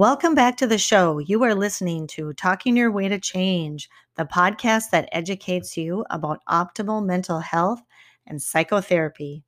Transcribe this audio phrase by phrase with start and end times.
[0.00, 1.18] Welcome back to the show.
[1.18, 3.86] You are listening to Talking Your Way to Change,
[4.16, 7.82] the podcast that educates you about optimal mental health
[8.26, 9.44] and psychotherapy.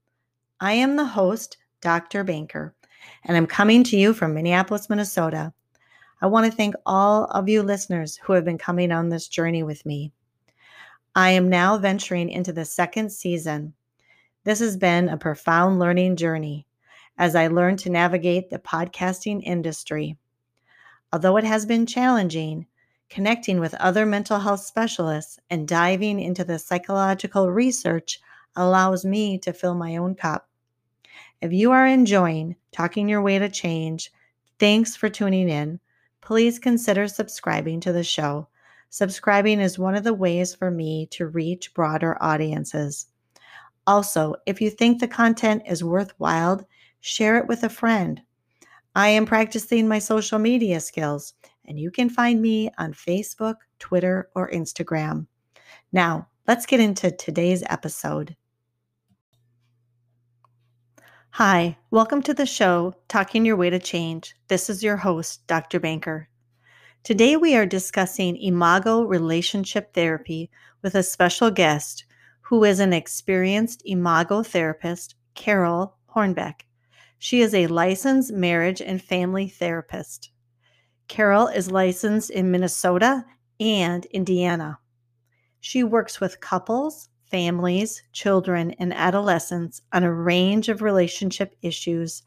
[0.61, 2.23] I am the host, Dr.
[2.23, 2.75] Banker,
[3.25, 5.55] and I'm coming to you from Minneapolis, Minnesota.
[6.21, 9.63] I want to thank all of you listeners who have been coming on this journey
[9.63, 10.13] with me.
[11.15, 13.73] I am now venturing into the second season.
[14.45, 16.67] This has been a profound learning journey
[17.17, 20.19] as I learn to navigate the podcasting industry.
[21.13, 22.67] Although it has been challenging,
[23.11, 28.19] connecting with other mental health specialists and diving into the psychological research
[28.57, 30.49] allows me to fill my own cup.
[31.43, 34.11] If you are enjoying Talking Your Way to Change,
[34.59, 35.81] thanks for tuning in.
[36.23, 38.49] Please consider subscribing to the show.
[38.89, 43.09] Subscribing is one of the ways for me to reach broader audiences.
[43.87, 46.67] Also, if you think the content is worthwhile,
[47.01, 48.23] share it with a friend
[48.95, 51.33] I am practicing my social media skills,
[51.65, 55.27] and you can find me on Facebook, Twitter, or Instagram.
[55.93, 58.37] Now, let's get into today's episode.
[61.31, 64.35] Hi, welcome to the show, Talking Your Way to Change.
[64.49, 65.81] This is your host, Dr.
[65.81, 66.29] Banker.
[67.03, 70.51] Today we are discussing Imago relationship therapy
[70.83, 72.05] with a special guest
[72.43, 76.67] who is an experienced Imago therapist, Carol Hornbeck.
[77.25, 80.33] She is a licensed marriage and family therapist.
[81.07, 83.25] Carol is licensed in Minnesota
[83.61, 84.81] and Indiana.
[85.61, 92.25] She works with couples, families, children, and adolescents on a range of relationship issues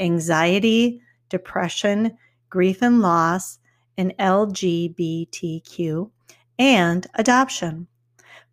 [0.00, 2.16] anxiety, depression,
[2.48, 3.58] grief and loss,
[3.98, 6.10] and LGBTQ,
[6.58, 7.86] and adoption.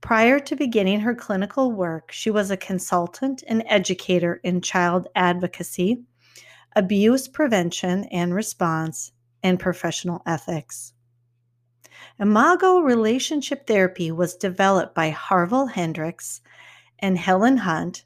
[0.06, 6.04] Prior to beginning her clinical work, she was a consultant and educator in child advocacy,
[6.76, 10.94] abuse prevention and response, and professional ethics.
[12.20, 16.40] Imago relationship therapy was developed by Harville Hendrix
[17.00, 18.06] and Helen Hunt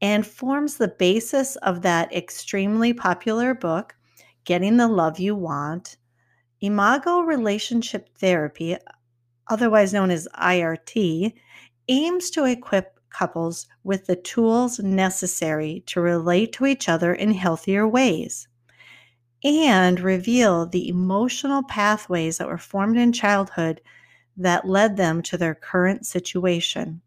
[0.00, 3.94] and forms the basis of that extremely popular book,
[4.44, 5.98] Getting the Love You Want.
[6.62, 8.78] Imago relationship therapy
[9.48, 11.32] otherwise known as IRT,
[11.88, 17.86] aims to equip couples with the tools necessary to relate to each other in healthier
[17.86, 18.48] ways
[19.44, 23.80] and reveal the emotional pathways that were formed in childhood
[24.36, 27.00] that led them to their current situation.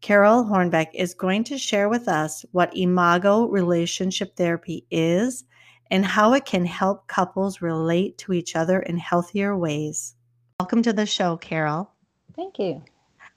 [0.00, 5.44] Carol Hornbeck is going to share with us what Imago relationship therapy is
[5.90, 10.14] and how it can help couples relate to each other in healthier ways.
[10.60, 11.90] Welcome to the show, Carol.
[12.36, 12.82] Thank you.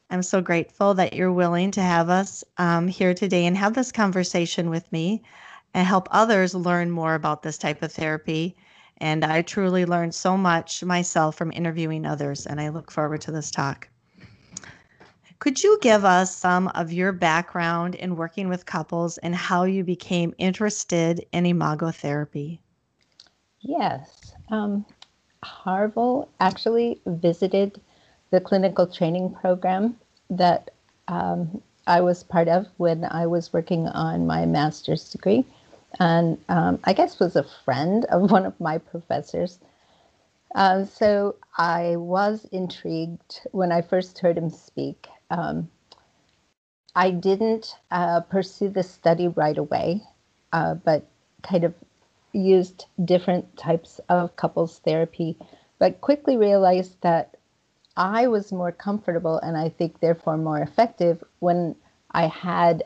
[0.09, 3.93] I'm so grateful that you're willing to have us um, here today and have this
[3.93, 5.23] conversation with me
[5.73, 8.57] and help others learn more about this type of therapy.
[8.97, 13.31] And I truly learned so much myself from interviewing others, and I look forward to
[13.31, 13.87] this talk.
[15.39, 19.85] Could you give us some of your background in working with couples and how you
[19.85, 22.59] became interested in imago therapy?
[23.61, 24.33] Yes.
[24.51, 24.85] Um,
[25.43, 27.79] Harville actually visited
[28.31, 29.97] the clinical training program
[30.29, 30.71] that
[31.07, 35.45] um, I was part of when I was working on my master's degree,
[35.99, 39.59] and um, I guess was a friend of one of my professors.
[40.55, 45.07] Uh, so I was intrigued when I first heard him speak.
[45.29, 45.69] Um,
[46.95, 50.03] I didn't uh, pursue the study right away,
[50.51, 51.07] uh, but
[51.41, 51.73] kind of
[52.33, 55.37] used different types of couples therapy,
[55.79, 57.35] but quickly realized that
[57.95, 61.75] I was more comfortable and I think therefore more effective when
[62.11, 62.83] I had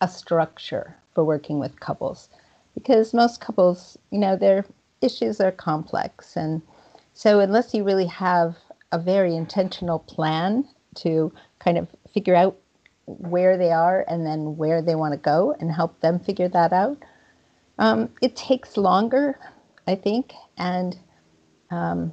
[0.00, 2.28] a structure for working with couples.
[2.74, 4.64] Because most couples, you know, their
[5.00, 6.36] issues are complex.
[6.36, 6.62] And
[7.14, 8.56] so, unless you really have
[8.92, 12.56] a very intentional plan to kind of figure out
[13.06, 16.72] where they are and then where they want to go and help them figure that
[16.72, 16.98] out,
[17.78, 19.38] um, it takes longer,
[19.86, 20.98] I think, and
[21.70, 22.12] um,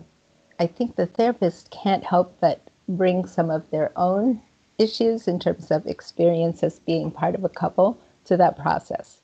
[0.59, 4.41] I think the therapist can't help but bring some of their own
[4.77, 9.21] issues in terms of experience as being part of a couple to that process.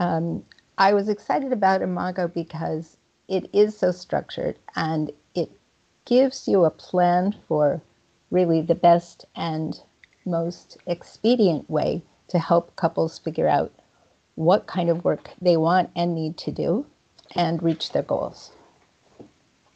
[0.00, 0.44] Um,
[0.78, 2.96] I was excited about Imago because
[3.28, 5.50] it is so structured and it
[6.04, 7.80] gives you a plan for
[8.30, 9.80] really the best and
[10.26, 13.72] most expedient way to help couples figure out
[14.36, 16.86] what kind of work they want and need to do
[17.34, 18.52] and reach their goals.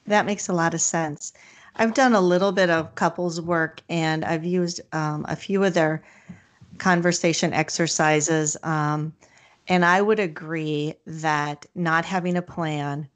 [0.06, 1.32] That makes a lot of sense.
[1.76, 5.74] I've done a little bit of couples work and I've used um, a few of
[5.74, 6.02] their
[6.78, 8.56] conversation exercises.
[8.62, 9.12] Um,
[9.68, 13.08] and I would agree that not having a plan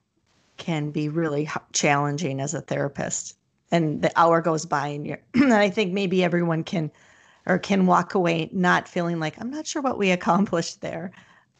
[0.56, 3.36] can be really challenging as a therapist.
[3.70, 6.90] And the hour goes by, and you're, and I think maybe everyone can
[7.46, 11.10] or can walk away not feeling like I'm not sure what we accomplished there.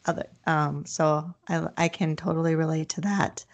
[0.06, 3.45] Other, um, so I, I can totally relate to that.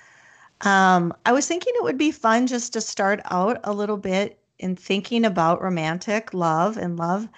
[0.62, 4.38] Um, I was thinking it would be fun just to start out a little bit
[4.58, 7.28] in thinking about romantic love and love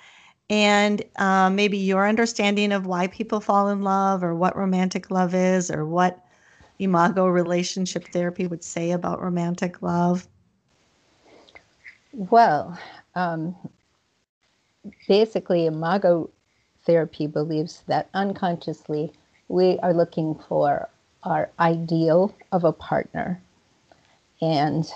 [0.51, 5.35] and um, maybe your understanding of why people fall in love or what romantic love
[5.35, 6.25] is or what
[6.79, 10.27] imago relationship therapy would say about romantic love
[12.13, 12.77] well
[13.15, 13.55] um,
[15.07, 16.29] basically imago
[16.85, 19.13] therapy believes that unconsciously
[19.49, 20.89] we are looking for
[21.23, 23.41] our ideal of a partner
[24.41, 24.91] and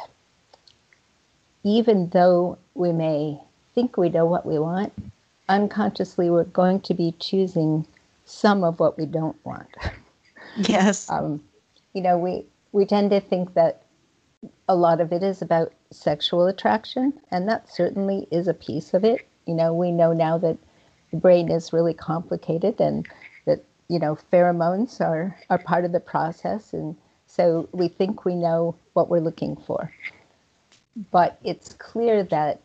[1.62, 3.40] even though we may
[3.74, 4.92] think we know what we want,
[5.48, 7.86] unconsciously we're going to be choosing
[8.24, 9.68] some of what we don't want.
[10.58, 11.10] Yes.
[11.10, 11.42] um,
[11.92, 13.82] you know, we we tend to think that
[14.70, 19.04] a lot of it is about sexual attraction, and that certainly is a piece of
[19.04, 19.26] it.
[19.44, 20.56] You know, we know now that
[21.10, 23.06] the brain is really complicated, and
[23.46, 28.34] that you know pheromones are are part of the process, and so we think we
[28.34, 29.90] know what we're looking for
[31.10, 32.60] but it's clear that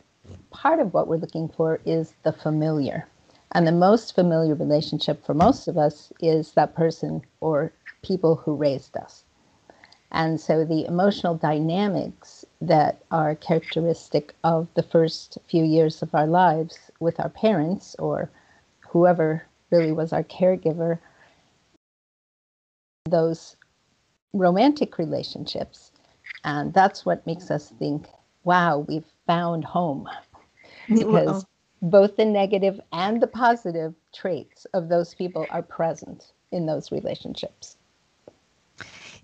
[0.51, 3.07] part of what we're looking for is the familiar.
[3.53, 8.55] And the most familiar relationship for most of us is that person or people who
[8.55, 9.23] raised us.
[10.11, 16.27] And so the emotional dynamics that are characteristic of the first few years of our
[16.27, 18.29] lives with our parents or
[18.89, 20.99] whoever really was our caregiver,
[23.05, 23.55] those
[24.33, 25.91] romantic relationships.
[26.43, 28.07] And that's what makes us think
[28.43, 30.09] wow, we've found home.
[30.89, 31.45] Because
[31.81, 37.77] both the negative and the positive traits of those people are present in those relationships.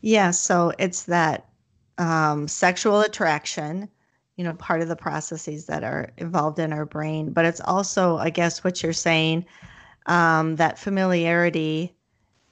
[0.02, 1.50] Yeah, so it's that
[1.98, 3.90] um, sexual attraction,
[4.36, 8.18] you know, part of the processes that are involved in our brain, but it's also,
[8.18, 9.46] I guess, what you're saying,
[10.06, 11.96] um, that familiarity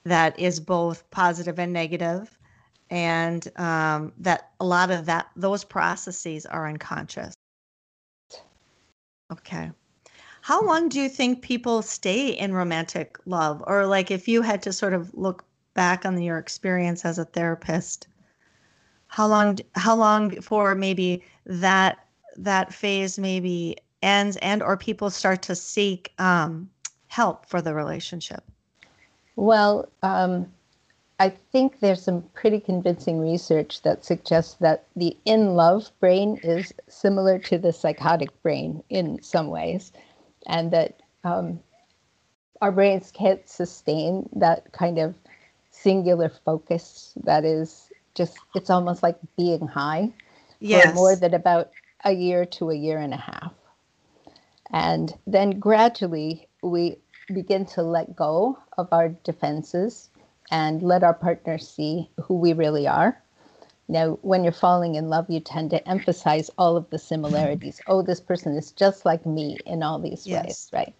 [0.03, 2.37] that is both positive and negative
[2.89, 7.33] and um, that a lot of that those processes are unconscious.
[9.31, 9.71] Okay.
[10.41, 13.63] How long do you think people stay in romantic love?
[13.65, 15.43] Or like if you had to sort of look
[15.75, 18.07] back on your experience as a therapist.
[19.07, 21.99] How long how long before maybe that
[22.37, 26.69] that phase maybe ends and or people start to seek um,
[27.07, 28.43] help for the relationship?
[29.35, 30.51] Well um,
[31.19, 36.73] I think there's some pretty convincing research that suggests that the in love brain is
[36.89, 39.93] similar to the psychotic brain in some ways,
[40.45, 41.59] and that um,
[42.61, 45.15] our brains can't sustain that kind of
[45.85, 50.11] singular focus that is just, it's almost like being high
[50.59, 50.87] yes.
[50.87, 51.69] for more than about
[52.03, 53.53] a year to a year and a half.
[54.73, 56.97] And then gradually we
[57.31, 60.09] begin to let go of our defenses
[60.49, 63.21] and let our partner see who we really are.
[63.87, 67.79] Now, when you're falling in love, you tend to emphasize all of the similarities.
[67.85, 70.45] Oh, this person is just like me in all these yes.
[70.45, 70.95] ways, right?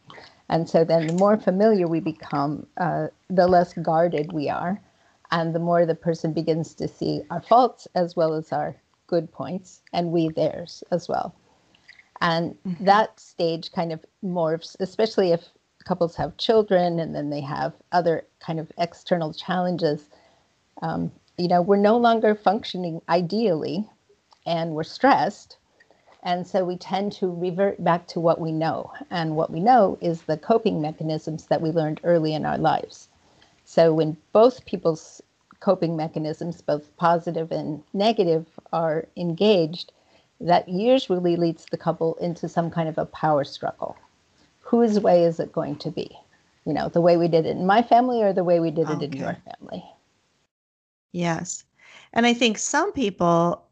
[0.50, 4.80] And so then the more familiar we become, uh, the less guarded we are.
[5.32, 8.76] And the more the person begins to see our faults as well as our
[9.08, 11.36] good points, and we theirs as well.
[12.22, 12.86] And mm-hmm.
[12.86, 15.44] that stage kind of morphs, especially if
[15.84, 20.10] couples have children and then they have other kind of external challenges,
[20.82, 23.88] um, you know, we're no longer functioning ideally
[24.46, 25.58] and we're stressed.
[26.26, 28.92] And so we tend to revert back to what we know.
[29.12, 33.08] And what we know is the coping mechanisms that we learned early in our lives.
[33.64, 35.22] So when both people's
[35.60, 39.92] coping mechanisms, both positive and negative, are engaged,
[40.42, 43.96] that usually leads the couple into some kind of a power struggle
[44.66, 46.10] whose way is it going to be?
[46.66, 48.90] You know, the way we did it in my family or the way we did
[48.90, 49.06] it okay.
[49.06, 49.86] in your family?
[51.12, 51.64] Yes.
[52.14, 53.65] And I think some people,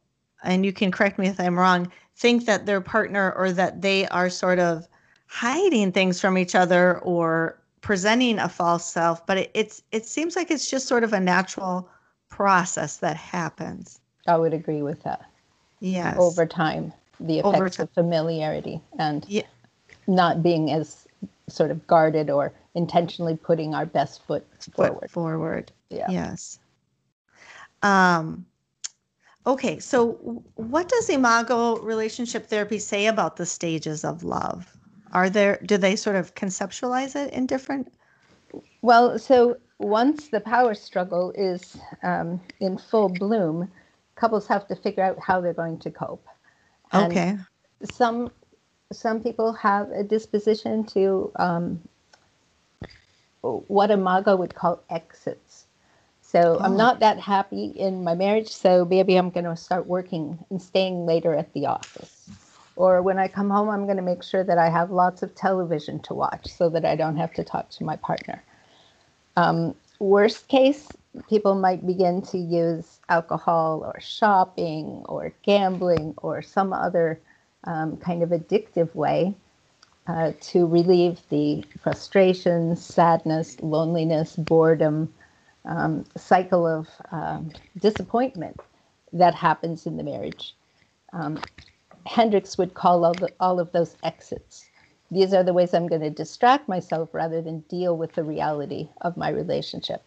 [0.44, 4.08] and you can correct me if I'm wrong, think that their partner or that they
[4.08, 4.88] are sort of
[5.28, 10.36] hiding things from each other or presenting a false self, but it, it's it seems
[10.36, 11.90] like it's just sort of a natural
[12.30, 14.00] process that happens.
[14.28, 15.26] I would agree with that.
[15.80, 16.18] Yes.
[16.18, 19.44] Over time, the effects of familiarity and yeah
[20.08, 21.08] not being as
[21.48, 25.02] sort of guarded or intentionally putting our best foot forward.
[25.02, 25.72] Foot forward.
[25.90, 26.10] Yeah.
[26.10, 26.60] Yes.
[27.82, 28.46] Um,
[29.46, 30.14] okay, so
[30.56, 34.76] what does Imago relationship therapy say about the stages of love?
[35.12, 37.94] Are there do they sort of conceptualize it in different?
[38.82, 43.72] Well, so once the power struggle is um, in full bloom,
[44.16, 46.26] couples have to figure out how they're going to cope.
[46.92, 47.38] And Okay.
[47.84, 48.32] Some
[48.92, 51.82] some people have a disposition to um,
[53.42, 55.53] what Imago would call exits.
[56.34, 56.78] So I'm Oh.
[56.78, 61.06] not that happy in my marriage, so maybe I'm going to start working and staying
[61.06, 62.32] later at the office.
[62.76, 65.36] Or when I come home, I'm going to make sure that I have lots of
[65.36, 68.44] television to watch so that I don't have to talk to my partner.
[69.38, 70.98] Um, worst case,
[71.30, 77.22] people might begin to use alcohol or shopping or gambling or some other
[77.66, 79.36] um, kind of addictive way
[80.08, 85.14] uh, to relieve the frustration, sadness, loneliness, boredom,
[85.66, 88.60] um, cycle of um, disappointment
[89.14, 90.56] that happens in the marriage.
[91.14, 91.40] Um,
[92.06, 94.66] Hendrix would call all, the, all of those exits.
[95.12, 98.90] These are the ways I'm going to distract myself rather than deal with the reality
[99.02, 100.04] of my relationship.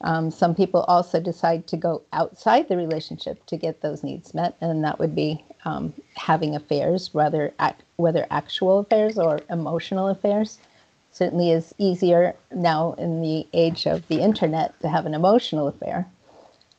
[0.00, 4.56] Um, some people also decide to go outside the relationship to get those needs met,
[4.60, 10.58] and that would be um, having affairs, whether ac- whether actual affairs or emotional affairs.
[11.12, 16.06] Certainly, is easier now in the age of the internet to have an emotional affair.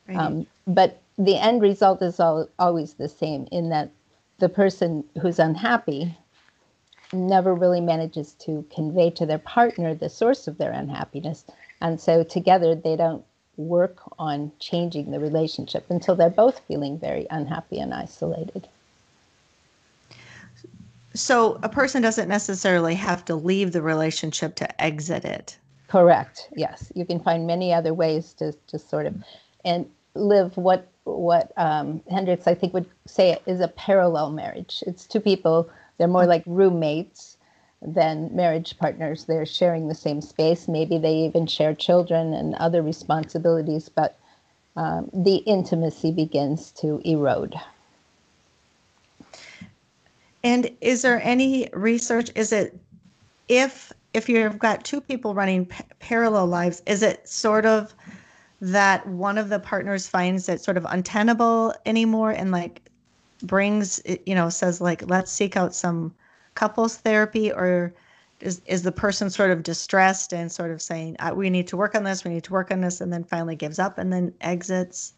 [0.08, 0.18] Right.
[0.18, 3.90] Um, but the end result is al- always the same in that
[4.38, 6.16] the person who's unhappy
[7.12, 11.44] never really manages to convey to their partner the source of their unhappiness.
[11.80, 13.24] And so together they don't
[13.56, 18.68] work on changing the relationship until they're both feeling very unhappy and isolated.
[21.14, 25.56] So a person doesn't necessarily have to leave the relationship to exit it.
[25.88, 26.48] Correct.
[26.56, 29.14] Yes, you can find many other ways to to sort of
[29.64, 34.82] and live what what um, Hendrix I think would say is a parallel marriage.
[34.86, 35.70] It's two people.
[35.98, 37.36] They're more like roommates
[37.80, 39.26] than marriage partners.
[39.26, 40.66] They're sharing the same space.
[40.66, 44.18] Maybe they even share children and other responsibilities, but
[44.76, 47.54] um, the intimacy begins to erode.
[50.44, 52.30] And is there any research?
[52.34, 52.78] Is it
[53.48, 57.94] if if you've got two people running p- parallel lives, is it sort of
[58.60, 62.82] that one of the partners finds it sort of untenable anymore and like
[63.42, 66.14] brings you know says like let's seek out some
[66.54, 67.92] couples therapy or
[68.40, 71.76] is is the person sort of distressed and sort of saying "Uh, we need to
[71.76, 74.12] work on this we need to work on this and then finally gives up and
[74.12, 75.14] then exits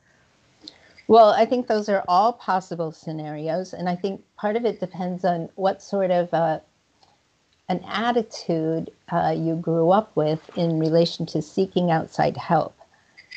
[1.09, 5.25] Well, I think those are all possible scenarios, and I think part of it depends
[5.25, 6.61] on what sort of uh,
[7.69, 12.75] an attitude uh, you grew up with in relation to seeking outside help.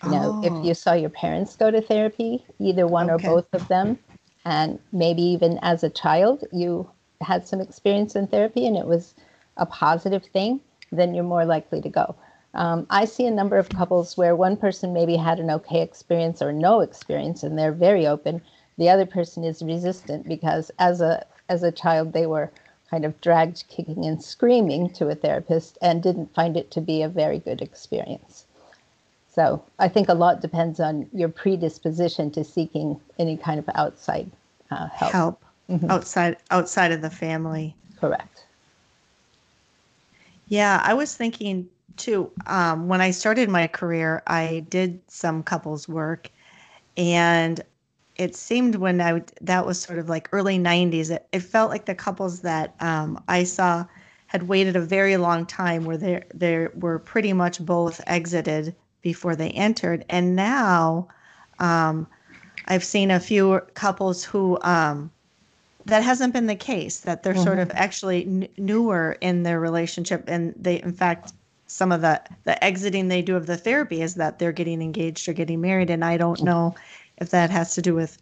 [0.03, 0.43] You know, Oh.
[0.43, 3.27] if you saw your parents go to therapy, either one Okay.
[3.27, 3.99] or both of them,
[4.45, 6.89] and maybe even as a child you
[7.21, 9.13] had some experience in therapy and it was
[9.57, 10.61] a positive thing,
[10.91, 12.15] then you're more likely to go.
[12.53, 16.41] Um, I see a number of couples where one person maybe had an okay experience
[16.41, 18.41] or no experience, and they're very open.
[18.77, 22.51] The other person is resistant because as a as a child they were
[22.89, 27.01] kind of dragged kicking and screaming to a therapist and didn't find it to be
[27.01, 28.45] a very good experience.
[29.31, 34.29] So I think a lot depends on your predisposition to seeking any kind of outside
[34.71, 35.11] uh, help.
[35.11, 35.43] help
[35.87, 38.45] outside outside of the family Correct.
[40.47, 42.31] Yeah, I was thinking too.
[42.47, 46.31] Um, when I started my career, I did some couples work,
[46.97, 47.61] and
[48.15, 51.09] it seemed when I would, that was sort of like early '90s.
[51.11, 53.85] It, it felt like the couples that um, I saw
[54.27, 59.35] had waited a very long time, where they they were pretty much both exited before
[59.35, 61.07] they entered, and now
[61.59, 62.07] um,
[62.65, 64.59] I've seen a few couples who.
[64.61, 65.11] Um,
[65.85, 70.23] that hasn't been the case that they're sort of actually n- newer in their relationship
[70.27, 71.33] and they in fact
[71.69, 75.29] some of the the exiting they do of the therapy is that they're getting engaged
[75.29, 75.89] or getting married.
[75.89, 76.75] And i don't know
[77.17, 78.17] if that has to do with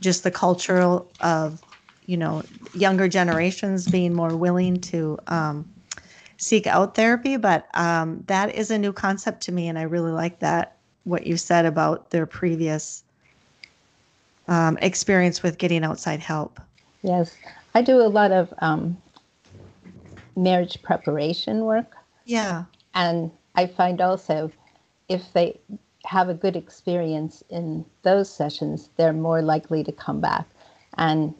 [0.00, 1.62] just the cultural of
[2.06, 2.42] you know
[2.74, 5.68] younger generations being more willing to um,
[6.36, 7.36] seek out therapy.
[7.36, 9.68] But um, that is a new concept to me.
[9.68, 13.02] And i really like that what you said about their previous
[14.48, 16.60] um, experience with getting outside help.
[17.02, 17.34] Yes,
[17.74, 18.96] I do a lot of um,
[20.36, 21.96] marriage preparation work.
[22.24, 24.52] yeah And I find also
[25.08, 25.60] if they
[26.06, 30.46] have a good experience in those sessions, they're more likely to come back.
[30.98, 31.34] And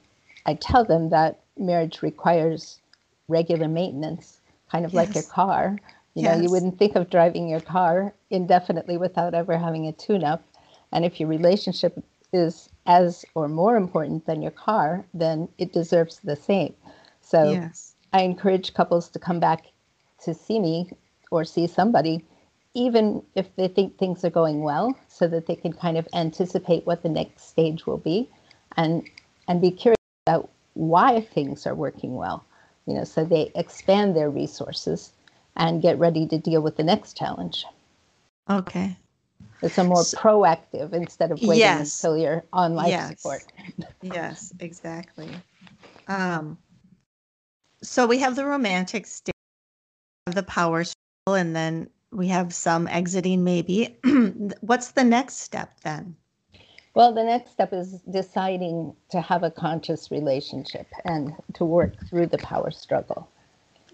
[0.47, 2.81] I tell them that marriage requires
[3.29, 4.41] regular maintenance,
[4.71, 5.25] kind of like your Yes.
[5.25, 5.81] car.
[6.15, 10.25] You know, you wouldn't think of driving your car indefinitely without ever having a tune
[10.25, 10.45] up.
[10.93, 16.21] And if your relationship is as or more important than your car, then it deserves
[16.21, 16.75] the same.
[17.21, 19.67] So yes I encourage couples to come back
[20.25, 20.91] to see me
[21.33, 22.25] or see somebody
[22.75, 26.87] even if they think things are going well, so that they can kind of anticipate
[26.87, 28.29] what the next stage will be,
[28.77, 29.07] and
[29.49, 32.45] and be curious about why things are working well.
[32.87, 35.13] You know, so they expand their resources
[35.57, 37.65] and get ready to deal with the next challenge.
[38.49, 38.97] Okay.
[39.61, 42.03] It's a more so, proactive instead of waiting yes.
[42.03, 43.21] until you're on life yes.
[43.21, 43.45] support.
[44.03, 45.29] yes, exactly.
[46.09, 46.59] Um,
[47.83, 49.35] so we have the romantic state
[50.27, 50.83] of the power
[51.29, 53.97] and then we have some exiting maybe.
[54.61, 56.17] What's the next step then?
[56.95, 62.27] Well, the next step is deciding to have a conscious relationship and to work through
[62.27, 63.29] the power struggle.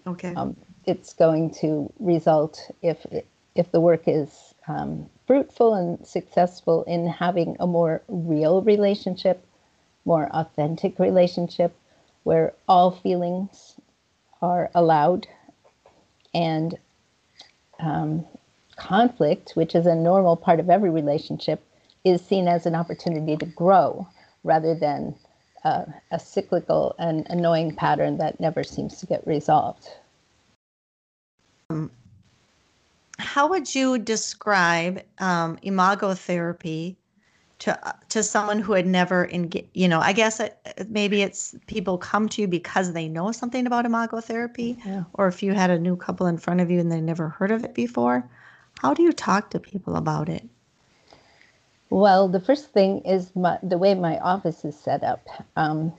[0.07, 0.33] Okay.
[0.35, 3.05] Um, it's going to result if
[3.55, 9.45] if the work is um, fruitful and successful in having a more real relationship,
[10.05, 11.75] more authentic relationship,
[12.23, 13.75] where all feelings
[14.41, 15.27] are allowed
[16.33, 16.77] and
[17.79, 18.25] um,
[18.75, 21.63] conflict, which is a normal part of every relationship,
[22.03, 24.07] is seen as an opportunity to grow
[24.43, 25.15] rather than
[25.63, 29.89] uh, a cyclical and annoying pattern that never seems to get resolved.
[31.69, 31.91] Um,
[33.19, 36.97] how would you describe um, imago therapy
[37.59, 39.69] to to someone who had never engaged?
[39.73, 40.57] You know, I guess it,
[40.89, 45.03] maybe it's people come to you because they know something about imago therapy, yeah.
[45.13, 47.51] or if you had a new couple in front of you and they never heard
[47.51, 48.29] of it before.
[48.81, 50.47] How do you talk to people about it?
[51.89, 55.27] Well, the first thing is my, the way my office is set up.
[55.55, 55.91] Um,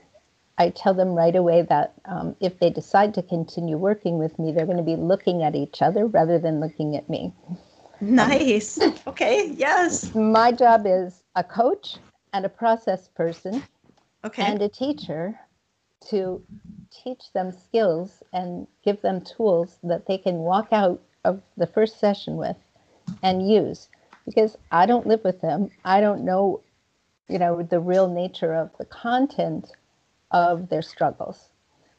[0.57, 4.51] I tell them right away that um, if they decide to continue working with me,
[4.51, 7.33] they're going to be looking at each other rather than looking at me.
[7.99, 8.79] Nice.
[9.07, 9.51] Okay.
[9.55, 10.15] Yes.
[10.15, 11.97] My job is a coach
[12.33, 13.63] and a process person
[14.23, 14.43] okay.
[14.43, 15.39] and a teacher
[16.09, 16.43] to
[16.91, 21.99] teach them skills and give them tools that they can walk out of the first
[21.99, 22.57] session with
[23.21, 23.89] and use
[24.25, 25.69] because I don't live with them.
[25.85, 26.61] I don't know,
[27.27, 29.71] you know, the real nature of the content
[30.31, 31.49] of their struggles.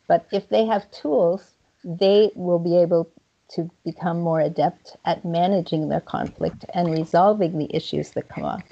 [0.08, 3.08] But if they have tools, they will be able
[3.50, 8.62] to become more adept at managing their conflict and resolving the issues that come up.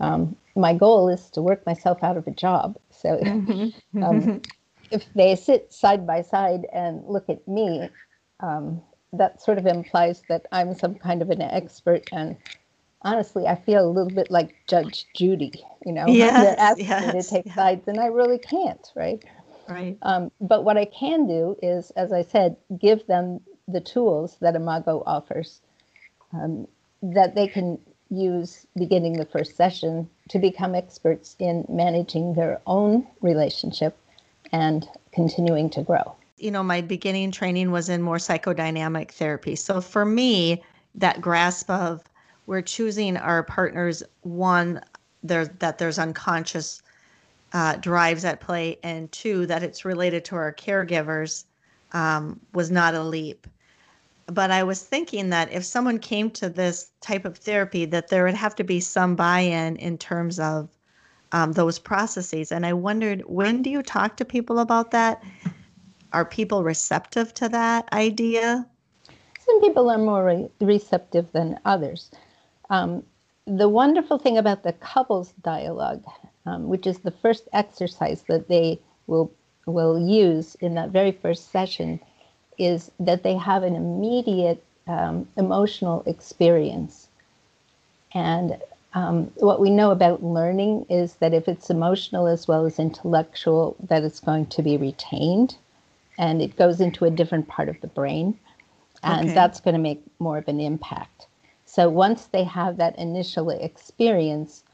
[0.00, 2.76] Um, my goal is to work myself out of a job.
[2.90, 4.02] So mm-hmm.
[4.02, 4.42] um,
[4.90, 7.88] if they sit side by side and look at me,
[8.40, 8.82] um,
[9.12, 12.08] that sort of implies that I'm some kind of an expert.
[12.12, 12.36] And
[13.02, 15.64] honestly, I feel a little bit like Judge Judy.
[15.84, 17.54] You know, yes, they're asking yes, me to take yes.
[17.54, 19.24] sides, and I really can't, right?
[19.68, 19.98] Right.
[20.02, 24.54] Um, but what I can do is, as I said, give them the tools that
[24.54, 25.60] Imago offers
[26.32, 26.68] um,
[27.02, 27.78] that they can
[28.10, 33.96] use beginning the first session to become experts in managing their own relationship
[34.52, 36.14] and continuing to grow.
[36.38, 39.56] You know, my beginning training was in more psychodynamic therapy.
[39.56, 40.62] So for me,
[40.94, 42.02] that grasp of
[42.46, 44.80] we're choosing our partners one
[45.22, 46.82] there that there's unconscious
[47.52, 51.44] uh, drives at play, and two that it's related to our caregivers
[51.92, 53.46] um, was not a leap.
[54.26, 58.24] But I was thinking that if someone came to this type of therapy, that there
[58.24, 60.68] would have to be some buy-in in terms of
[61.32, 62.50] um, those processes.
[62.50, 65.22] And I wondered, when do you talk to people about that?
[66.12, 68.66] Are people receptive to that idea?
[69.44, 72.10] Some people are more re- receptive than others.
[72.70, 73.04] Um,
[73.46, 76.02] the wonderful thing about the couples dialogue,
[76.46, 79.32] um, which is the first exercise that they will
[79.66, 82.00] will use in that very first session,
[82.58, 87.08] is that they have an immediate um, emotional experience.
[88.14, 88.58] And
[88.94, 93.76] um, what we know about learning is that if it's emotional as well as intellectual,
[93.88, 95.56] that it's going to be retained,
[96.18, 98.38] and it goes into a different part of the brain,
[99.02, 99.34] and Okay.
[99.34, 101.26] that's going to make more of an impact.
[101.66, 104.64] So once they have that initial experience,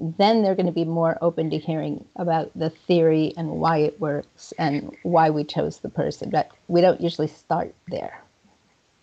[0.00, 4.00] then they're going to be more open to hearing about the theory and why it
[4.00, 6.30] works and why we chose the person.
[6.30, 8.22] But we don't usually start there.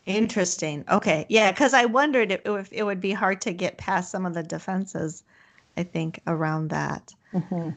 [0.06, 0.86] Interesting.
[0.90, 1.26] Okay.
[1.30, 4.44] Yeah, because I wondered if, it would be hard to get past some of the
[4.44, 5.24] defenses,
[5.76, 7.14] I think, around that.
[7.32, 7.72] hmm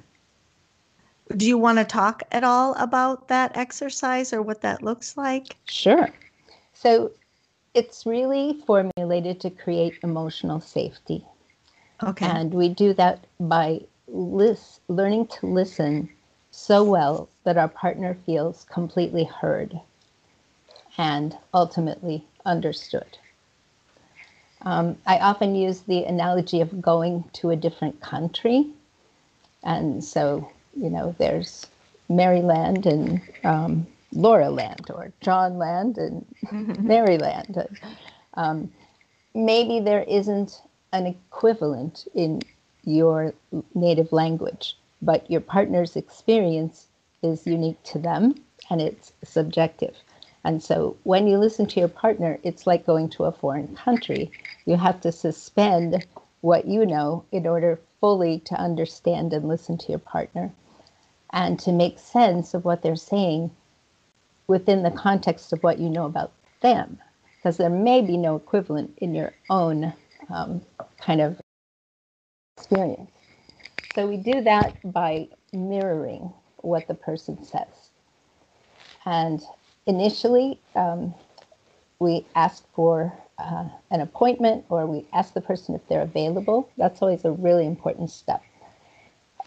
[1.37, 5.57] Do you want to talk at all about that exercise or what that looks like?
[5.67, 6.09] Sure.
[6.75, 7.11] So
[7.75, 11.25] it's really formulated to create emotional safety.
[12.03, 12.27] Okay.
[12.27, 16.09] And we do that by lis- learning to listen
[16.51, 19.79] so well that our partner feels completely heard
[20.97, 23.19] and ultimately understood.
[24.63, 28.67] Um, I often use the analogy of going to a different country.
[29.63, 31.67] And so, you know, there's
[32.09, 36.25] Maryland and um, Laura Land or John Land and
[36.85, 37.69] Maryland.
[38.35, 38.73] Um,
[39.35, 40.61] maybe there isn't
[40.93, 42.41] an equivalent in
[42.85, 43.35] your
[43.75, 46.87] native language, but your partner's experience
[47.23, 48.35] is unique to them
[48.71, 49.97] and it's subjective.
[50.45, 54.31] And so when you listen to your partner, it's like going to a foreign country.
[54.65, 56.07] You have to suspend
[56.41, 60.53] what you know in order fully to understand and listen to your partner
[61.33, 63.51] and to make sense of what they're saying
[64.47, 66.99] within the context of what you know about them.
[67.37, 69.93] Because there may be no equivalent in your own
[70.31, 70.63] um,
[71.01, 71.41] kind of
[72.57, 73.11] experience.
[73.95, 77.91] So we do that by mirroring what the person says.
[79.07, 79.43] And
[79.87, 81.15] initially, um,
[82.01, 86.71] we ask for uh, an appointment or we ask the person if they're available.
[86.79, 88.43] That's always a really important step.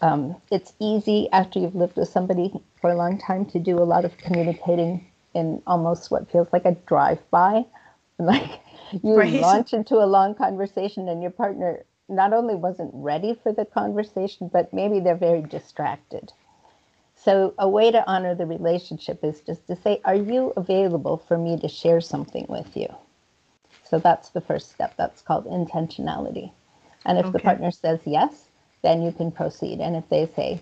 [0.02, 3.84] Um, it's easy after you've lived with somebody for a long time to do a
[3.84, 7.66] lot of communicating in almost what feels like a drive-by.
[8.20, 8.61] Like
[9.02, 9.40] you right.
[9.40, 14.48] launch into a long conversation and your partner not only wasn't ready for the conversation,
[14.52, 16.32] but maybe they're very distracted.
[17.14, 21.38] So, a way to honor the relationship is just to say, Are you available for
[21.38, 22.88] me to share something with you?
[23.84, 24.94] So, that's the first step.
[24.96, 26.50] That's called intentionality.
[27.04, 27.32] And if okay.
[27.32, 28.48] the partner says yes,
[28.82, 29.80] then you can proceed.
[29.80, 30.60] And if they say,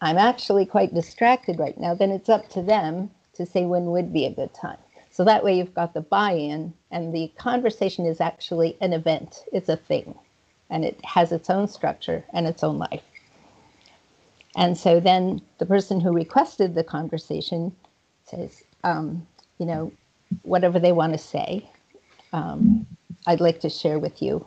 [0.00, 4.12] I'm actually quite distracted right now, then it's up to them to say when would
[4.12, 4.78] be a good time.
[5.12, 9.44] So that way you've got the buy in, and the conversation is actually an event,
[9.52, 10.18] it's a thing,
[10.70, 13.02] and it has its own structure and its own life.
[14.56, 17.76] And so then the person who requested the conversation
[18.24, 19.26] says, um,
[19.58, 19.92] you know,
[20.42, 21.70] whatever they want to say,
[22.32, 22.86] um,
[23.26, 24.46] I'd like to share with you.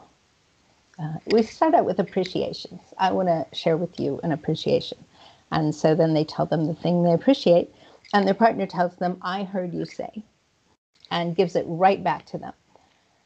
[0.98, 2.82] Uh, we start out with appreciations.
[2.98, 4.98] I want to share with you an appreciation.
[5.52, 7.72] And so then they tell them the thing they appreciate,
[8.14, 10.24] and their partner tells them, I heard you say,
[11.12, 12.54] and gives it right back to them.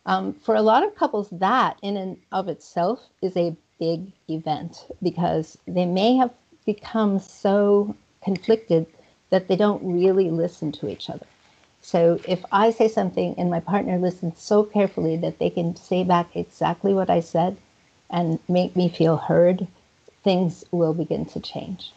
[0.05, 4.87] Um, for a lot of couples, that in and of itself is a big event
[5.01, 6.31] because they may have
[6.65, 8.85] become so conflicted
[9.29, 11.27] that they don't really listen to each other.
[11.81, 16.03] So if I say something and my partner listens so carefully that they can say
[16.03, 17.57] back exactly what I said
[18.09, 19.67] and make me feel heard,
[20.23, 21.91] things will begin to change.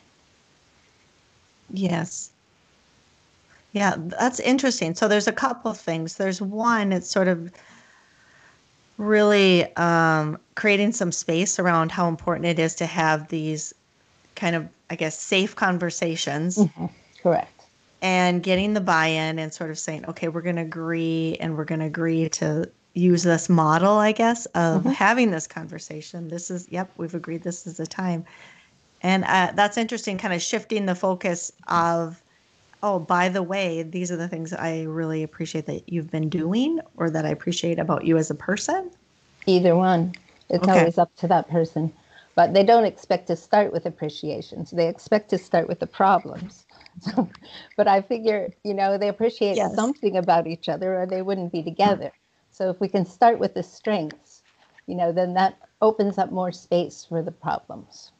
[1.73, 2.32] Yes.
[3.73, 4.95] Yeah, that's interesting.
[4.95, 6.17] So there's a couple of things.
[6.17, 7.51] There's one, it's sort of
[8.99, 13.73] really um, creating some space around how important it is to have these
[14.35, 16.59] kind of, I guess, safe conversations.
[16.59, 16.87] Mm-hmm.
[17.23, 17.65] Correct.
[18.03, 21.57] And getting the buy in and sort of saying, okay, we're going to agree and
[21.57, 24.91] we're going to agree to use this model, I guess, of mm-hmm.
[24.91, 26.29] having this conversation.
[26.29, 28.25] This is, yep, we've agreed this is the time.
[29.03, 32.22] And uh, that's interesting, kind of shifting the focus of,
[32.83, 36.81] oh, by the way, these are the things I really appreciate that you've been doing
[36.97, 38.91] or that I appreciate about you as a person.
[39.47, 40.15] Either one.
[40.51, 40.81] It's okay.
[40.81, 41.93] always up to that person.
[42.35, 44.71] But they don't expect to start with appreciations.
[44.71, 46.67] They expect to start with the problems.
[47.01, 47.27] So,
[47.75, 49.75] but I figure, you know, they appreciate yes.
[49.75, 52.13] something about each other or they wouldn't be together.
[52.51, 54.43] So if we can start with the strengths,
[54.87, 58.13] you know, then that opens up more space for the problems.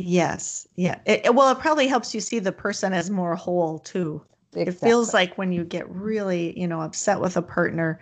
[0.00, 0.66] Yes.
[0.76, 0.98] Yeah.
[1.06, 4.22] It, it, well, it probably helps you see the person as more whole too.
[4.54, 4.62] Exactly.
[4.62, 8.00] It feels like when you get really, you know, upset with a partner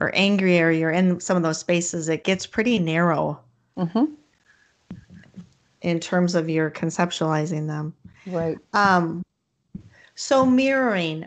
[0.00, 3.40] or angry or you're in some of those spaces, it gets pretty narrow.
[3.76, 4.14] Mm-hmm
[5.82, 7.94] in terms of your conceptualizing them.
[8.26, 8.58] Right.
[8.72, 9.22] Um,
[10.14, 11.26] so mirroring,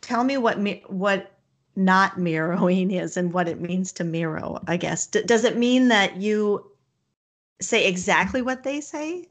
[0.00, 0.58] tell me what
[0.90, 1.32] what
[1.76, 4.58] not mirroring is and what it means to mirror.
[4.66, 6.70] I guess D- does it mean that you
[7.60, 9.28] say exactly what they say?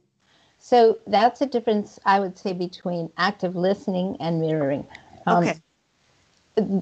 [0.66, 4.88] So that's a difference I would say between active listening and mirroring.
[5.28, 5.60] Um, okay.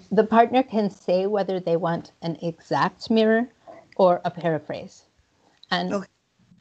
[0.09, 3.49] The partner can say whether they want an exact mirror
[3.97, 5.03] or a paraphrase.
[5.69, 6.07] And okay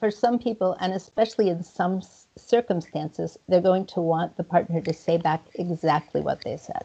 [0.01, 2.03] for some people, and especially in some
[2.37, 6.85] circumstances, they're going to want the partner to say back exactly what they said.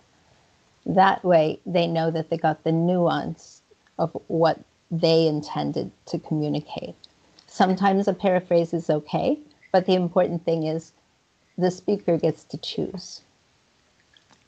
[0.86, 3.64] That way, they know that they got the nuance
[3.98, 4.60] of what
[4.92, 6.94] they intended to communicate.
[7.48, 9.40] Sometimes a paraphrase is okay,
[9.72, 10.94] but the important thing is
[11.58, 13.22] the speaker gets to choose.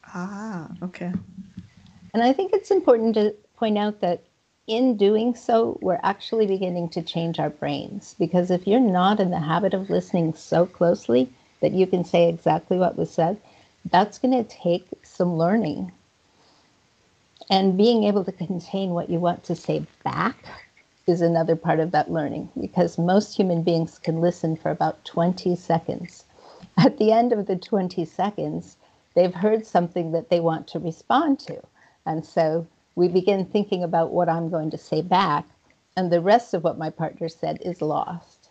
[0.06, 1.12] Ah, okay.
[2.14, 4.22] And I think it's important to point out that
[4.68, 8.16] in doing so, we're actually beginning to change our brains.
[8.20, 12.30] Because if you're not in the habit of listening so closely that you can say
[12.30, 13.38] exactly what was said,
[13.92, 15.92] that's going to take some learning.
[17.50, 20.38] And being able to contain what you want to say back
[21.10, 25.56] is another part of that learning because most human beings can listen for about 20
[25.56, 26.26] seconds.
[26.78, 28.78] At the end of the 20 seconds,
[29.16, 31.62] they've heard something that they want to respond to.
[32.06, 35.46] And so we begin thinking about what I'm going to say back.
[35.98, 38.50] and the rest of what my partner said is lost.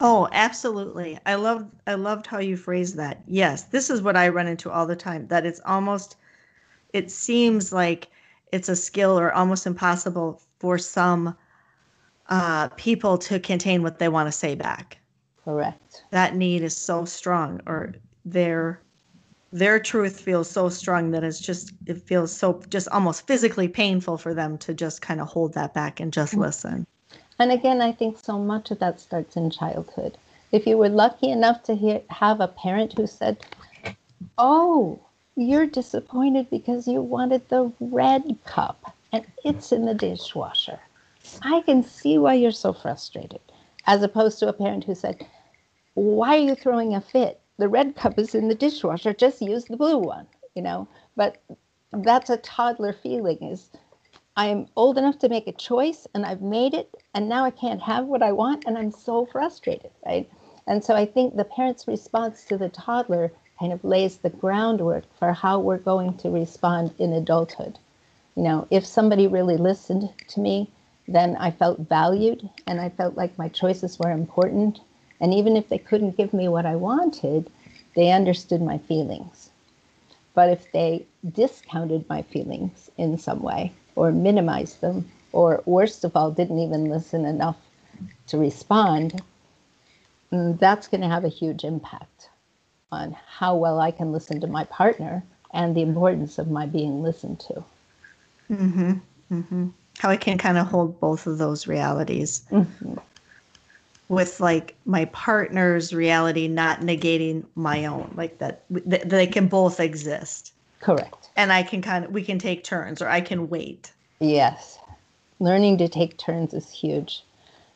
[0.00, 1.18] Oh, absolutely.
[1.26, 3.22] I love I loved how you phrased that.
[3.26, 6.16] Yes, this is what I run into all the time that it's almost
[6.92, 8.08] it seems like
[8.52, 11.36] it's a skill or almost impossible for some
[12.28, 14.98] uh, people to contain what they want to say back.
[15.44, 16.02] Correct.
[16.10, 18.80] That need is so strong, or their
[19.52, 24.18] their truth feels so strong that it's just it feels so just almost physically painful
[24.18, 26.42] for them to just kind of hold that back and just mm-hmm.
[26.42, 26.86] listen.
[27.38, 30.18] And again, I think so much of that starts in childhood.
[30.52, 33.38] If you were lucky enough to hear, have a parent who said,
[34.36, 34.98] "Oh,
[35.36, 40.80] you're disappointed because you wanted the red cup and it's in the dishwasher."
[41.42, 43.40] I can see why you're so frustrated.
[43.86, 45.26] As opposed to a parent who said,
[45.94, 47.40] Why are you throwing a fit?
[47.58, 50.88] The red cup is in the dishwasher, just use the blue one, you know?
[51.16, 51.38] But
[51.92, 53.70] that's a toddler feeling is
[54.36, 57.80] I'm old enough to make a choice and I've made it and now I can't
[57.80, 60.28] have what I want and I'm so frustrated, right?
[60.66, 65.04] And so I think the parent's response to the toddler kind of lays the groundwork
[65.18, 67.78] for how we're going to respond in adulthood.
[68.34, 70.70] You know, if somebody really listened to me,
[71.08, 74.80] then I felt valued and I felt like my choices were important.
[75.20, 77.50] And even if they couldn't give me what I wanted,
[77.94, 79.50] they understood my feelings.
[80.34, 86.16] But if they discounted my feelings in some way or minimized them, or worst of
[86.16, 87.56] all, didn't even listen enough
[88.28, 89.22] to respond,
[90.32, 92.28] mm, that's going to have a huge impact
[92.92, 97.02] on how well I can listen to my partner and the importance of my being
[97.02, 97.64] listened to.
[98.50, 98.92] Mm-hmm.
[99.32, 102.44] Mm-hmm how I can kind of hold both of those realities.
[102.50, 102.94] Mm-hmm.
[104.08, 109.80] With like my partner's reality not negating my own, like that th- they can both
[109.80, 110.52] exist.
[110.78, 111.30] Correct.
[111.34, 113.92] And I can kind of we can take turns, or I can wait.
[114.20, 114.78] Yes,
[115.40, 117.24] learning to take turns is huge,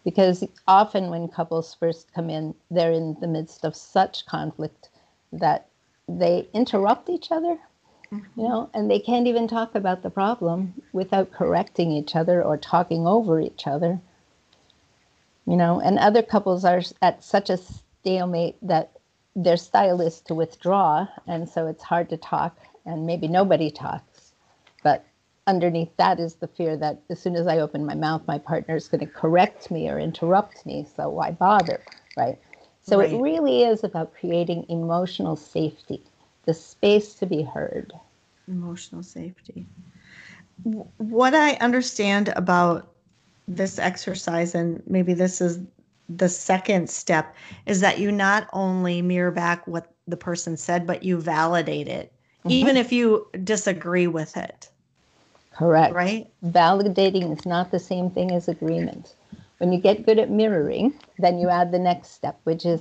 [0.04, 4.88] because often when couples first come in, they're in the midst of such conflict
[5.32, 5.66] that
[6.08, 7.58] they interrupt each other
[8.12, 12.56] you know, and they can't even talk about the problem without correcting each other or
[12.56, 14.00] talking over each other.
[15.46, 18.92] You know, and other couples are at such a stalemate that
[19.36, 24.32] their style is to withdraw, and so it's hard to talk, and maybe nobody talks.
[24.82, 25.04] But
[25.46, 28.74] underneath that is the fear that as soon as I open my mouth, my partner
[28.74, 30.86] is going to correct me or interrupt me.
[30.96, 31.80] So why bother,
[32.16, 32.38] right?
[32.82, 33.12] So right.
[33.12, 36.02] it really is about creating emotional safety
[36.44, 37.92] the space to be heard.
[38.48, 39.66] Emotional safety.
[40.62, 42.92] What I understand about
[43.48, 45.60] this exercise, and maybe this is
[46.08, 47.34] the second step,
[47.66, 52.12] is that you not only mirror back what the person said, but you validate it,
[52.40, 52.50] mm-hmm.
[52.50, 54.68] even if you disagree with it.
[55.52, 55.94] Correct.
[55.94, 56.28] Right?
[56.44, 59.14] Validating is not the same thing as agreement.
[59.58, 62.80] When you get good at mirroring, then you add the next step, which is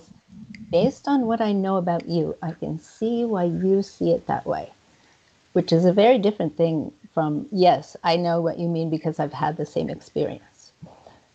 [0.72, 4.46] based on what I know about you, I can see why you see it that
[4.46, 4.72] way,
[5.54, 9.34] which is a very different thing from, yes, I know what you mean because I've
[9.34, 10.72] had the same experience.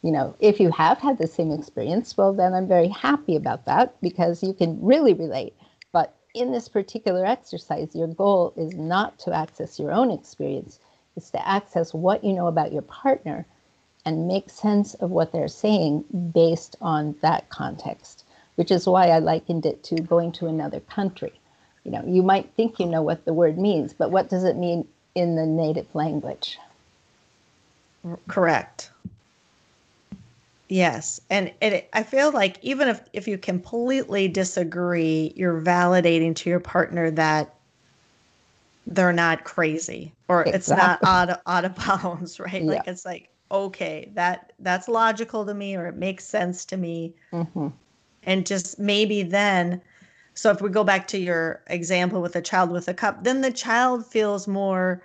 [0.03, 3.65] You know, if you have had the same experience, well, then I'm very happy about
[3.65, 5.55] that because you can really relate.
[5.93, 10.79] But in this particular exercise, your goal is not to access your own experience,
[11.17, 13.47] it's to access what you know about your partner
[14.05, 16.05] and make sense of what they're saying
[16.35, 18.24] based on that context
[18.57, 21.33] which is why I likened it to going to another country.
[21.85, 24.57] You know, you might think you know what the word means, but what does it
[24.57, 26.59] mean in the native language?
[28.29, 28.91] Correct.
[30.69, 36.51] Yes, and it, I feel like even if if you completely disagree, you're validating to
[36.51, 37.55] your partner that
[38.87, 40.59] they're not crazy or exactly.
[40.59, 42.63] it's not out of, out of bounds, right?
[42.63, 42.73] Yeah.
[42.73, 47.13] Like it's like okay, that that's logical to me or it makes sense to me.
[47.31, 47.69] Mm-hmm
[48.27, 49.81] and just maybe then
[50.35, 53.41] so if we go back to your example with a child with a cup then
[53.41, 55.03] the child feels more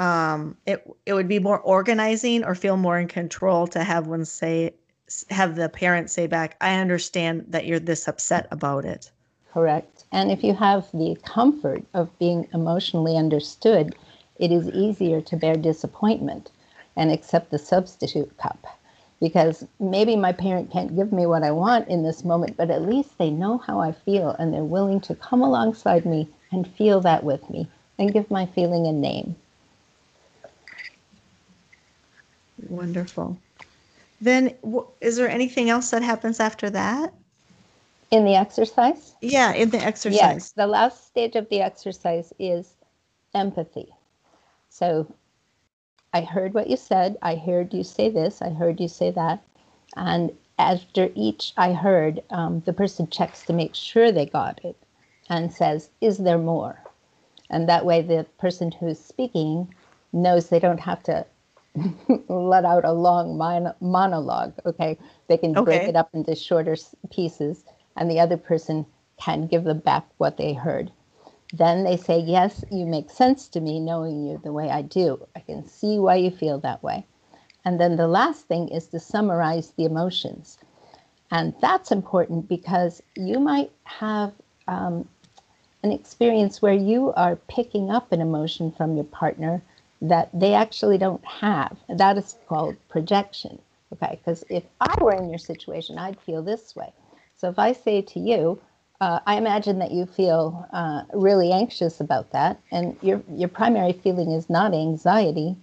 [0.00, 4.24] um it it would be more organizing or feel more in control to have one
[4.24, 4.72] say
[5.30, 9.10] have the parent say back i understand that you're this upset about it.
[9.52, 10.04] Correct.
[10.10, 13.94] And if you have the comfort of being emotionally understood
[14.36, 16.50] it is easier to bear disappointment
[16.96, 18.66] and accept the substitute cup
[19.20, 22.82] because maybe my parent can't give me what I want in this moment, but at
[22.82, 27.00] least they know how I feel and they're willing to come alongside me and feel
[27.00, 29.36] that with me and give my feeling a name.
[32.68, 33.38] Wonderful.
[34.20, 34.54] Then,
[35.00, 37.12] is there anything else that happens after that?
[38.10, 39.14] In the exercise?
[39.20, 40.18] Yeah, in the exercise.
[40.20, 42.74] Yes, the last stage of the exercise is
[43.34, 43.92] empathy.
[44.68, 45.06] So
[46.14, 47.18] I heard what you said.
[47.22, 48.40] I heard you say this.
[48.40, 49.42] I heard you say that.
[49.96, 54.76] And after each I heard, um, the person checks to make sure they got it
[55.28, 56.80] and says, Is there more?
[57.50, 59.74] And that way, the person who's speaking
[60.12, 61.26] knows they don't have to
[62.28, 64.54] let out a long mon- monologue.
[64.64, 64.96] Okay.
[65.26, 65.64] They can okay.
[65.64, 66.76] break it up into shorter
[67.10, 67.64] pieces,
[67.96, 68.86] and the other person
[69.18, 70.92] can give them back what they heard.
[71.56, 75.24] Then they say, Yes, you make sense to me knowing you the way I do.
[75.36, 77.06] I can see why you feel that way.
[77.64, 80.58] And then the last thing is to summarize the emotions.
[81.30, 84.32] And that's important because you might have
[84.66, 85.08] um,
[85.84, 89.62] an experience where you are picking up an emotion from your partner
[90.02, 91.76] that they actually don't have.
[91.88, 93.60] That is called projection.
[93.92, 96.92] Okay, because if I were in your situation, I'd feel this way.
[97.36, 98.60] So if I say to you,
[99.04, 103.92] uh, I imagine that you feel uh, really anxious about that, and your your primary
[103.92, 105.56] feeling is not anxiety,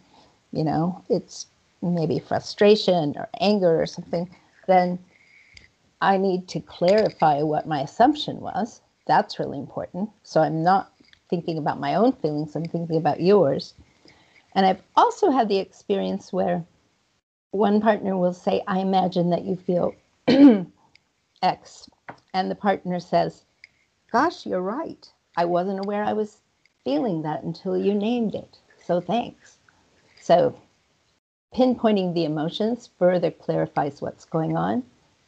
[0.52, 1.48] you know, it's
[1.82, 4.30] maybe frustration or anger or something.
[4.68, 5.00] Then
[6.02, 8.80] I need to clarify what my assumption was.
[9.08, 10.12] That's really important.
[10.22, 10.94] So I'm not
[11.28, 13.74] thinking about my own feelings, I'm thinking about yours.
[14.54, 16.64] And I've also had the experience where
[17.50, 19.96] one partner will say, I imagine that you feel
[21.42, 21.90] X.
[22.34, 23.44] And the partner says,
[24.12, 25.10] Gosh, you're right.
[25.38, 26.38] I wasn't aware I was
[26.84, 28.58] feeling that until you named it.
[28.86, 29.58] So thanks.
[30.20, 30.56] So
[31.54, 34.84] pinpointing the emotions further clarifies what's going on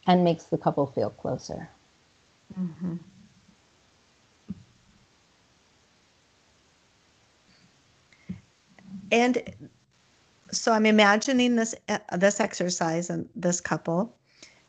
[0.07, 1.69] and makes the couple feel closer.
[2.59, 2.95] Mm-hmm.
[9.11, 9.53] And
[10.51, 14.13] so I'm imagining this uh, this exercise and this couple,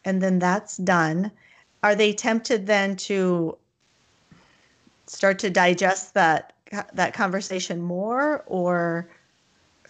[0.04, 1.30] and then that's done.
[1.84, 3.58] Are they tempted then to
[5.06, 6.54] start to digest that
[6.94, 9.10] that conversation more, or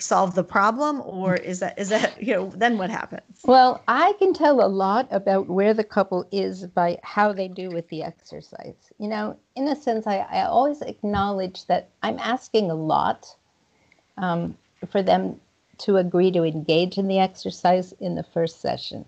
[0.00, 1.00] solve the problem?
[1.02, 3.22] Or is that is that you know then what happens?
[3.44, 7.70] Well i can tell a lot about where the couple is by how they do
[7.70, 8.92] with the exercise.
[8.98, 13.36] You know in a sense i, I always acknowledge that i'm asking a lot
[14.18, 14.58] um,
[14.90, 15.40] for them
[15.78, 19.04] to agree to engage in the exercise in the first session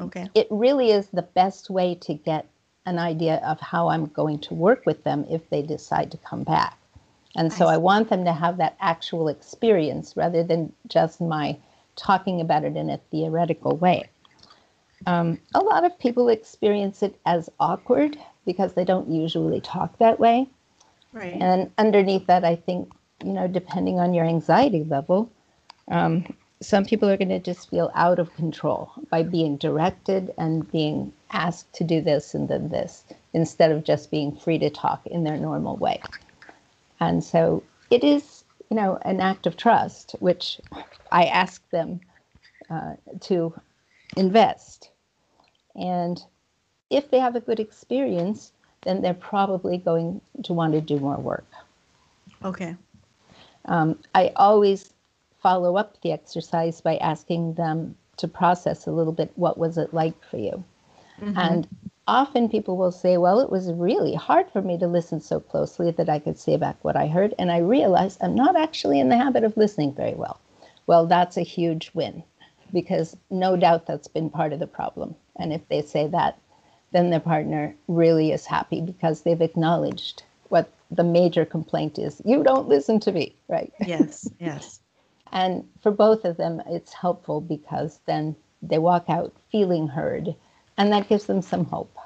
[0.00, 2.46] okay it really is the best way to get
[2.86, 6.42] an idea of how i'm going to work with them if they decide to come
[6.42, 6.78] back
[7.36, 11.56] and so I, I want them to have that actual experience rather than just my
[11.96, 14.08] talking about it in a theoretical way.
[15.06, 20.18] Um, a lot of people experience it as awkward because they don't usually talk that
[20.18, 20.48] way.
[21.12, 21.36] Right.
[21.40, 22.90] And underneath that, I think,
[23.24, 25.30] you know, depending on your anxiety level,
[25.88, 26.24] um,
[26.60, 31.12] some people are going to just feel out of control by being directed and being
[31.30, 35.24] asked to do this and then this instead of just being free to talk in
[35.24, 36.00] their normal way.
[37.00, 40.60] And so it is, you know, an act of trust, which
[41.12, 42.00] I ask them
[42.70, 43.54] uh, to
[44.16, 44.90] invest.
[45.76, 46.20] And
[46.90, 51.18] if they have a good experience, then they're probably going to want to do more
[51.18, 51.46] work.
[52.44, 52.74] Okay.
[53.66, 54.92] Um, I always
[55.42, 59.94] follow up the exercise by asking them to process a little bit what was it
[59.94, 60.64] like for you.
[61.20, 61.38] Mm-hmm.
[61.38, 61.68] And
[62.06, 65.90] often people will say, Well, it was really hard for me to listen so closely
[65.92, 67.34] that I could say back what I heard.
[67.38, 70.40] And I realized I'm not actually in the habit of listening very well.
[70.86, 72.22] Well, that's a huge win
[72.72, 75.14] because no doubt that's been part of the problem.
[75.36, 76.38] And if they say that,
[76.92, 82.42] then their partner really is happy because they've acknowledged what the major complaint is you
[82.42, 83.72] don't listen to me, right?
[83.86, 84.80] Yes, yes.
[85.32, 90.34] And for both of them, it's helpful because then they walk out feeling heard
[90.76, 91.96] and that gives them some hope.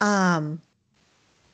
[0.00, 0.60] Um,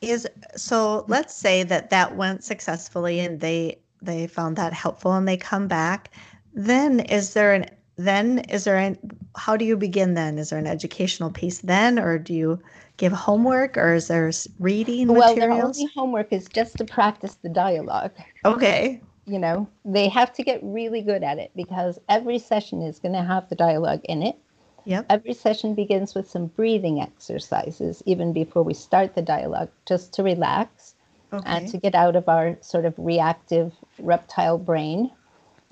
[0.01, 5.27] is so let's say that that went successfully and they they found that helpful and
[5.27, 6.11] they come back
[6.53, 7.65] then is there an
[7.97, 8.97] then is there an
[9.35, 12.59] how do you begin then is there an educational piece then or do you
[12.97, 15.77] give homework or is there reading well materials?
[15.77, 18.11] the only homework is just to practice the dialogue
[18.45, 22.99] okay you know, they have to get really good at it because every session is
[22.99, 24.37] going to have the dialogue in it.
[24.85, 25.07] Yep.
[25.09, 30.23] Every session begins with some breathing exercises, even before we start the dialogue, just to
[30.23, 30.93] relax
[31.33, 31.43] okay.
[31.43, 35.09] and to get out of our sort of reactive reptile brain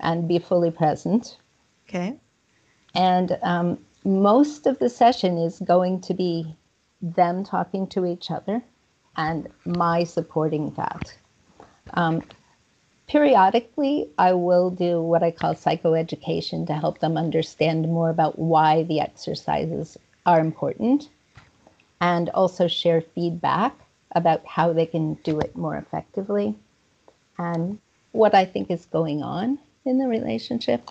[0.00, 1.38] and be fully present.
[1.88, 2.16] Okay.
[2.96, 6.56] And um, most of the session is going to be
[7.12, 8.62] them talking to each other
[9.16, 11.14] and my supporting that.
[11.92, 12.22] Um,
[13.06, 18.84] periodically, I will do what I call psychoeducation to help them understand more about why
[18.84, 21.10] the exercises are important
[22.00, 23.76] and also share feedback
[24.14, 26.56] about how they can do it more effectively.
[27.38, 27.78] And
[28.12, 30.88] what I think is going on in the relationship.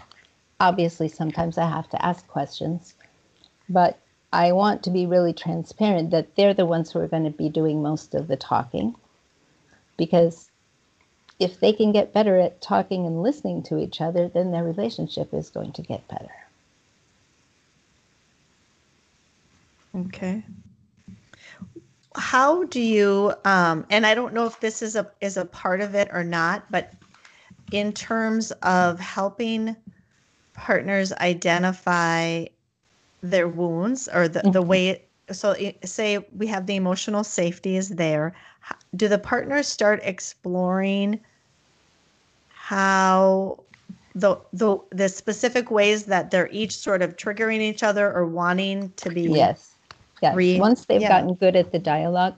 [0.60, 2.94] Obviously, sometimes I have to ask questions,
[3.70, 3.98] but
[4.34, 7.50] I want to be really transparent that they're the ones who are going to be
[7.50, 8.96] doing most of the talking
[9.96, 10.50] because
[11.40, 15.36] if they can get better at talking and listening to each other, then their relationship
[15.36, 16.32] is going to get better.
[19.96, 20.44] Okay.
[22.16, 25.80] How do you um and I don't know if this is a is a part
[25.80, 26.92] of it or not, but
[27.72, 29.76] in terms of helping
[30.56, 32.46] partners identify
[33.24, 34.68] their wounds or the, the mm-hmm.
[34.68, 38.36] way it, so say we have the emotional safety is there
[38.96, 41.20] do the partners start exploring
[42.50, 43.58] how
[44.14, 48.92] the the the specific ways that they're each sort of triggering each other or wanting
[48.98, 49.76] to be yes
[50.22, 51.08] yes re- once they've yeah.
[51.08, 52.36] gotten good at the dialogue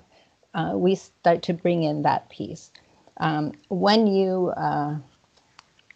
[0.53, 2.71] uh, we start to bring in that piece
[3.17, 4.95] um, when you uh,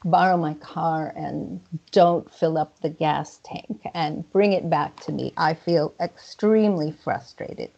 [0.05, 1.59] borrow my car and
[1.91, 6.91] don't fill up the gas tank and bring it back to me, I feel extremely
[6.91, 7.71] frustrated.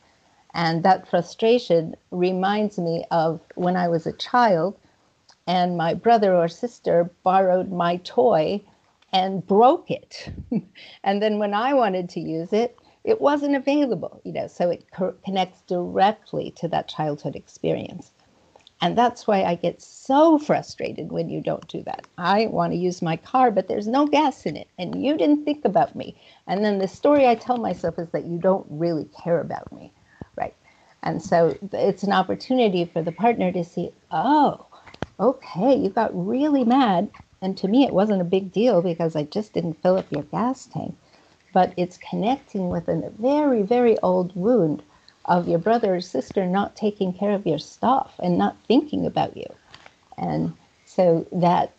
[0.53, 4.77] And that frustration reminds me of when I was a child
[5.47, 8.61] and my brother or sister borrowed my toy
[9.11, 10.31] and broke it.
[11.03, 14.85] and then when I wanted to use it, it wasn't available, you know, so it
[14.91, 18.11] co- connects directly to that childhood experience.
[18.81, 22.07] And that's why I get so frustrated when you don't do that.
[22.17, 24.67] I want to use my car, but there's no gas in it.
[24.79, 26.15] And you didn't think about me.
[26.47, 29.91] And then the story I tell myself is that you don't really care about me.
[30.35, 30.55] Right.
[31.03, 34.65] And so it's an opportunity for the partner to see, oh,
[35.19, 37.11] okay, you got really mad.
[37.43, 40.23] And to me, it wasn't a big deal because I just didn't fill up your
[40.23, 40.95] gas tank.
[41.53, 44.81] But it's connecting with a very, very old wound
[45.31, 49.35] of your brother or sister not taking care of your stuff and not thinking about
[49.37, 49.45] you.
[50.17, 50.53] And
[50.85, 51.71] so that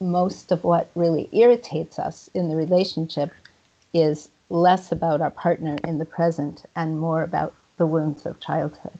[0.00, 3.32] most of what really irritates us in the relationship
[3.92, 8.98] is less about our partner in the present and more about the wounds of childhood.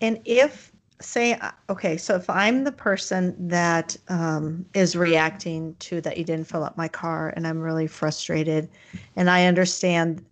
[0.00, 6.00] And if say uh, okay so if i'm the person that um, is reacting to
[6.00, 8.68] that you didn't fill up my car and i'm really frustrated
[9.16, 10.24] and i understand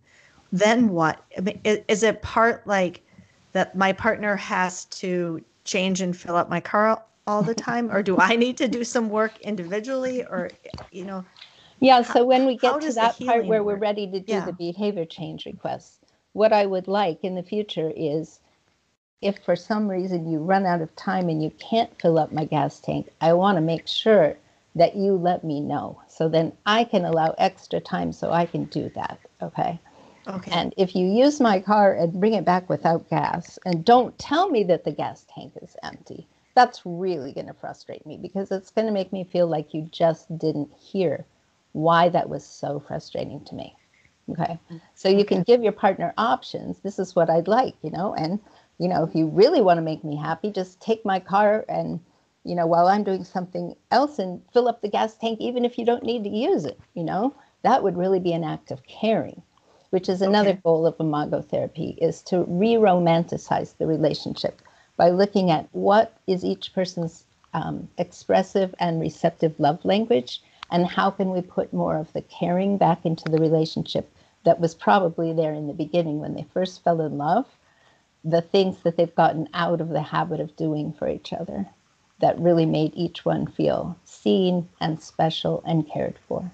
[0.51, 3.01] then what I mean, is, is it part like
[3.53, 8.01] that my partner has to change and fill up my car all the time or
[8.01, 10.49] do i need to do some work individually or
[10.91, 11.25] you know
[11.79, 13.75] yeah so when we get to that part where work?
[13.75, 14.45] we're ready to do yeah.
[14.45, 15.99] the behavior change requests
[16.33, 18.39] what i would like in the future is
[19.21, 22.45] if for some reason you run out of time and you can't fill up my
[22.45, 24.37] gas tank, I want to make sure
[24.75, 26.01] that you let me know.
[26.07, 29.19] So then I can allow extra time so I can do that.
[29.41, 29.79] Okay.
[30.27, 30.51] Okay.
[30.51, 34.49] And if you use my car and bring it back without gas and don't tell
[34.49, 38.69] me that the gas tank is empty, that's really going to frustrate me because it's
[38.69, 41.25] going to make me feel like you just didn't hear
[41.71, 43.75] why that was so frustrating to me.
[44.31, 44.59] Okay.
[44.93, 45.35] So you okay.
[45.35, 46.79] can give your partner options.
[46.79, 48.39] This is what I'd like, you know, and
[48.79, 51.99] you know, if you really want to make me happy, just take my car and,
[52.45, 55.77] you know, while I'm doing something else and fill up the gas tank, even if
[55.77, 58.85] you don't need to use it, you know, that would really be an act of
[58.87, 59.41] caring,
[59.89, 60.61] which is another okay.
[60.63, 64.61] goal of imago therapy is to re-romanticize the relationship
[64.95, 71.09] by looking at what is each person's um, expressive and receptive love language and how
[71.09, 74.09] can we put more of the caring back into the relationship
[74.45, 77.45] that was probably there in the beginning when they first fell in love
[78.23, 81.65] the things that they've gotten out of the habit of doing for each other
[82.19, 86.51] that really made each one feel seen and special and cared for.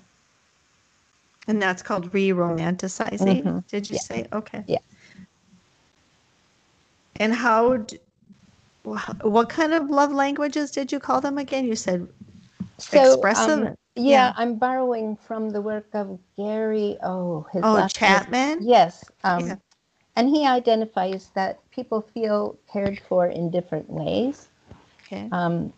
[1.48, 3.60] And that's called re romanticizing, mm-hmm.
[3.68, 4.02] did you yeah.
[4.02, 4.28] say?
[4.32, 4.64] Okay.
[4.68, 4.80] Yeah.
[7.18, 7.86] And how,
[8.84, 11.66] what kind of love languages did you call them again?
[11.66, 12.08] You said
[12.78, 13.68] so, expressive.
[13.68, 16.98] Um, yeah, yeah, I'm borrowing from the work of Gary.
[17.02, 18.60] Oh, his oh Chapman.
[18.62, 19.56] Yes, um, yeah.
[20.16, 24.48] And he identifies that people feel cared for in different ways.
[25.06, 25.28] Okay.
[25.32, 25.74] Um,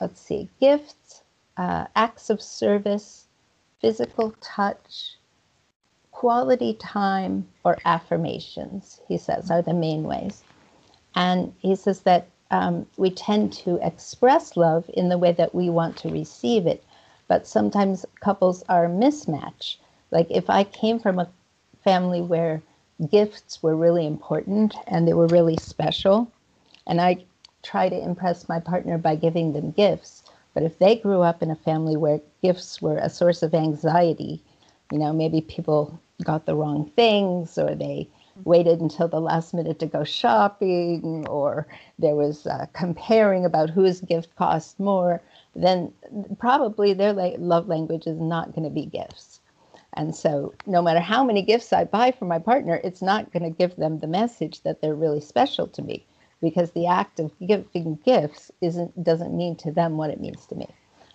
[0.00, 1.22] let's see gifts,
[1.56, 3.26] uh, acts of service,
[3.80, 5.16] physical touch,
[6.10, 10.42] quality time, or affirmations, he says, are the main ways.
[11.14, 15.68] And he says that um, we tend to express love in the way that we
[15.68, 16.82] want to receive it,
[17.28, 19.76] but sometimes couples are mismatch.
[20.10, 21.28] Like if I came from a
[21.84, 22.62] family where
[23.10, 26.30] gifts were really important and they were really special.
[26.86, 27.24] And I
[27.62, 30.22] try to impress my partner by giving them gifts.
[30.54, 34.42] But if they grew up in a family where gifts were a source of anxiety,
[34.90, 38.08] you know, maybe people got the wrong things or they
[38.44, 41.66] waited until the last minute to go shopping or
[41.98, 45.20] there was uh, comparing about whose gift cost more,
[45.54, 45.92] then
[46.38, 49.40] probably their love language is not going to be gifts.
[49.96, 53.42] And so, no matter how many gifts I buy for my partner, it's not going
[53.44, 56.04] to give them the message that they're really special to me
[56.42, 60.54] because the act of giving gifts isn't doesn't mean to them what it means to
[60.54, 60.68] me.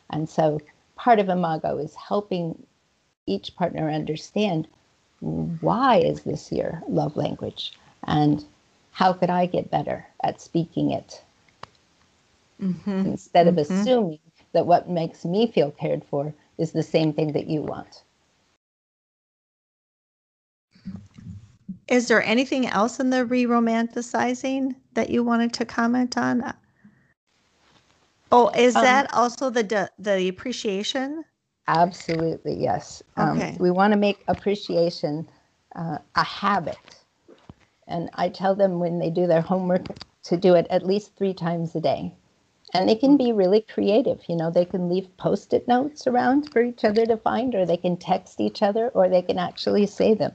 [0.10, 0.60] And so,
[0.96, 2.66] part of Imago is helping
[3.28, 4.68] each partner understand
[5.20, 7.74] why is this your love language
[8.06, 8.44] and
[8.92, 11.22] how could I get better at speaking it
[12.60, 13.06] mm-hmm.
[13.06, 13.74] instead of mm-hmm.
[13.74, 14.20] assuming
[14.54, 18.02] that what makes me feel cared for is the same thing that you want.
[21.92, 26.54] Is there anything else in the re romanticizing that you wanted to comment on?
[28.32, 31.26] Oh, is um, that also the the appreciation?
[31.68, 33.04] Absolutely, yes.
[33.18, 33.58] Um, okay.
[33.60, 35.28] We want to make appreciation
[35.76, 36.78] uh, a habit.
[37.88, 39.86] And I tell them when they do their homework
[40.24, 42.16] to do it at least three times a day.
[42.74, 44.22] And they can be really creative.
[44.30, 47.66] You know, they can leave post it notes around for each other to find, or
[47.66, 50.32] they can text each other, or they can actually say them.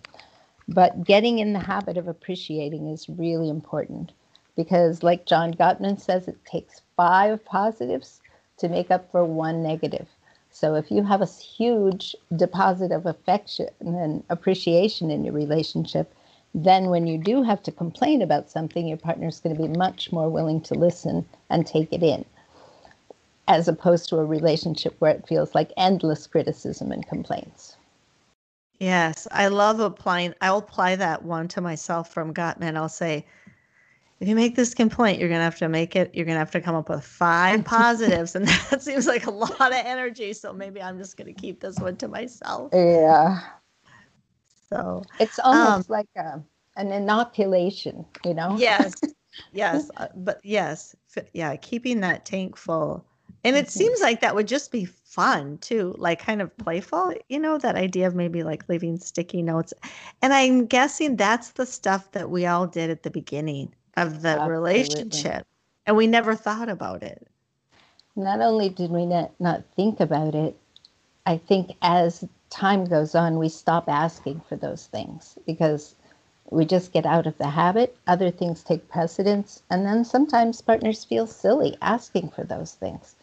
[0.69, 4.13] But getting in the habit of appreciating is really important
[4.57, 8.21] because, like John Gottman says, it takes five positives
[8.59, 10.09] to make up for one negative.
[10.51, 16.13] So if you have a huge deposit of affection and appreciation in your relationship,
[16.55, 19.77] then when you do have to complain about something, your partner is going to be
[19.77, 22.25] much more willing to listen and take it in,
[23.47, 27.76] as opposed to a relationship where it feels like endless criticism and complaints.
[28.79, 30.35] Yes, I love applying.
[30.41, 32.77] I'll apply that one to myself from Gottman.
[32.77, 33.25] I'll say,
[34.21, 36.41] if you make this complaint, you're going to have to make it, you're going to
[36.41, 38.35] have to come up with five positives.
[38.35, 40.33] And that seems like a lot of energy.
[40.33, 42.71] So maybe I'm just going to keep this one to myself.
[42.73, 43.41] Yeah.
[44.69, 46.43] So it's almost um, like a,
[46.77, 48.57] an inoculation, you know?
[48.59, 48.95] Yes.
[49.53, 49.91] yes.
[49.97, 50.97] Uh, but yes.
[51.33, 51.55] Yeah.
[51.57, 53.05] Keeping that tank full.
[53.45, 57.39] And it seems like that would just be fun too, like kind of playful, you
[57.39, 59.73] know, that idea of maybe like leaving sticky notes.
[60.23, 64.37] And I'm guessing that's the stuff that we all did at the beginning of the
[64.37, 64.51] Absolutely.
[64.51, 65.47] relationship.
[65.87, 67.29] And we never thought about it.
[68.17, 70.57] Not only did we not, not think about it,
[71.27, 75.97] I think as time goes on, we stop asking for those things because
[76.51, 77.97] we just get out of the habit.
[78.07, 79.63] Other things take precedence.
[79.71, 83.16] And then sometimes partners feel silly asking for those things.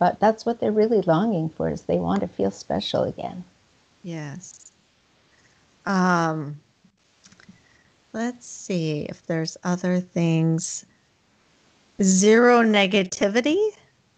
[0.00, 3.44] But that's what they're really longing for is they want to feel special again.
[4.02, 4.72] Yes.
[5.84, 6.58] Um,
[8.14, 10.86] let's see if there's other things.
[12.02, 13.60] Zero negativity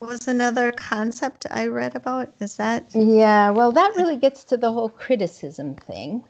[0.00, 2.32] was another concept I read about.
[2.38, 2.84] Is that?
[2.94, 6.22] Yeah, well, that really gets to the whole criticism thing.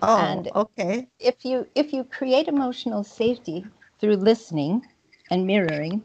[0.00, 1.06] Oh, and okay.
[1.20, 3.66] If you if you create emotional safety
[4.00, 4.86] through listening
[5.30, 6.02] and mirroring,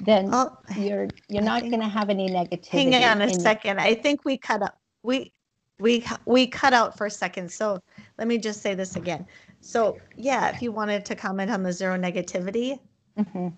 [0.00, 2.92] then oh, you're you're not going to have any negativity.
[2.92, 3.78] Hang on a second.
[3.78, 4.78] I think we cut up.
[5.02, 5.32] We
[5.78, 7.50] we we cut out for a second.
[7.50, 7.80] So
[8.18, 9.26] let me just say this again.
[9.60, 12.78] So yeah, if you wanted to comment on the zero negativity.
[13.18, 13.48] Mm-hmm.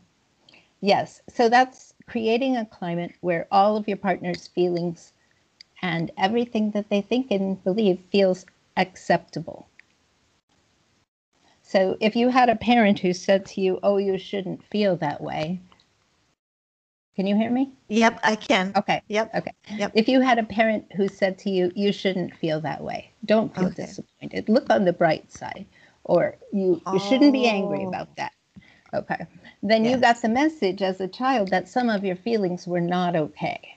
[0.80, 1.22] Yes.
[1.28, 5.12] So that's creating a climate where all of your partner's feelings
[5.80, 8.44] and everything that they think and believe feels
[8.76, 9.68] acceptable.
[11.62, 15.20] So if you had a parent who said to you, "Oh, you shouldn't feel that
[15.20, 15.60] way,"
[17.14, 17.70] Can you hear me?
[17.88, 18.72] Yep, I can.
[18.74, 19.02] Okay.
[19.08, 19.34] Yep.
[19.34, 19.52] Okay.
[19.70, 19.92] Yep.
[19.94, 23.54] If you had a parent who said to you, you shouldn't feel that way, don't
[23.54, 23.84] feel okay.
[23.84, 25.66] disappointed, look on the bright side,
[26.04, 27.88] or you, you shouldn't be angry oh.
[27.88, 28.32] about that.
[28.94, 29.26] Okay.
[29.62, 29.94] Then yes.
[29.94, 33.76] you got the message as a child that some of your feelings were not okay.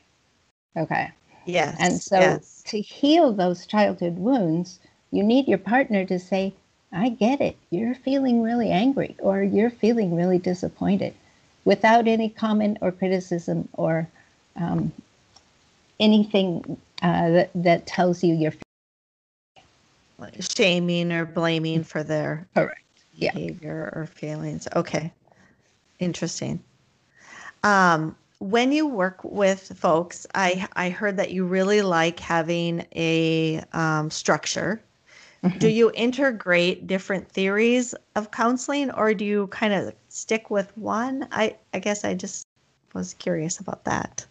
[0.77, 1.11] Okay.
[1.45, 1.75] Yes.
[1.79, 2.63] And so yes.
[2.67, 4.79] to heal those childhood wounds,
[5.11, 6.53] you need your partner to say,
[6.91, 7.57] I get it.
[7.69, 11.13] You're feeling really angry or you're feeling really disappointed
[11.65, 14.07] without any comment or criticism or
[14.55, 14.91] um,
[15.99, 18.53] anything uh, that, that tells you you're
[20.39, 22.81] shaming or blaming for their Correct.
[23.19, 23.99] behavior yeah.
[23.99, 24.67] or feelings.
[24.75, 25.11] Okay,
[25.99, 26.63] interesting.
[27.63, 33.63] Um, when you work with folks, I I heard that you really like having a
[33.73, 34.81] um, structure
[35.45, 35.59] Mm-hmm.
[35.59, 41.27] Do you integrate different theories of counseling or do you kind of stick with one?
[41.31, 42.47] I, I guess I just
[42.95, 44.25] was curious about that.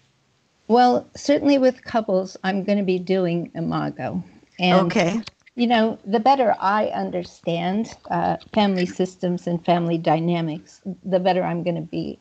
[0.67, 4.25] Well, certainly with couples, I'm going to be doing Imago.
[4.59, 5.21] And, okay.
[5.55, 11.63] You know, the better I understand uh, family systems and family dynamics, the better I'm
[11.63, 12.19] going to be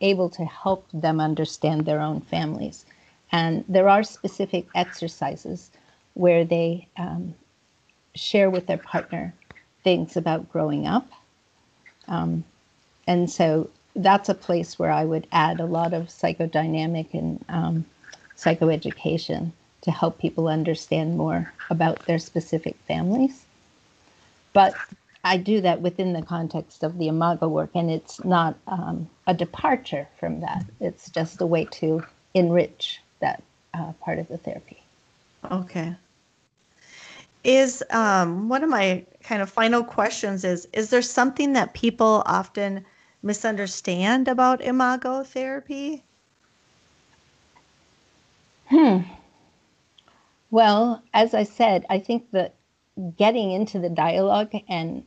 [0.00, 2.84] able to help them understand their own families.
[3.30, 5.70] And there are specific exercises
[6.14, 7.34] where they um,
[8.14, 9.34] share with their partner
[9.82, 11.08] things about growing up.
[12.08, 12.44] Um,
[13.06, 17.84] and so that's a place where I would add a lot of psychodynamic and um,
[18.36, 19.52] psychoeducation
[19.82, 23.44] to help people understand more about their specific families.
[24.52, 24.74] But
[25.24, 29.34] I do that within the context of the Imago work, and it's not um, a
[29.34, 30.64] departure from that.
[30.80, 32.04] It's just a way to
[32.34, 33.42] enrich that
[33.74, 34.82] uh, part of the therapy.
[35.50, 35.94] Okay.
[37.44, 42.22] Is um, one of my kind of final questions is Is there something that people
[42.26, 42.84] often
[43.22, 46.02] misunderstand about imago therapy?
[48.68, 49.00] Hmm.
[50.50, 52.54] Well, as I said, I think that
[53.16, 55.04] getting into the dialogue and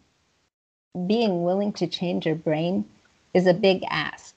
[1.07, 2.85] being willing to change your brain
[3.33, 4.35] is a big ask.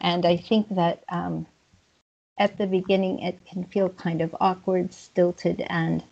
[0.00, 1.46] And I think that um,
[2.38, 6.04] at the beginning, it can feel kind of awkward, stilted, and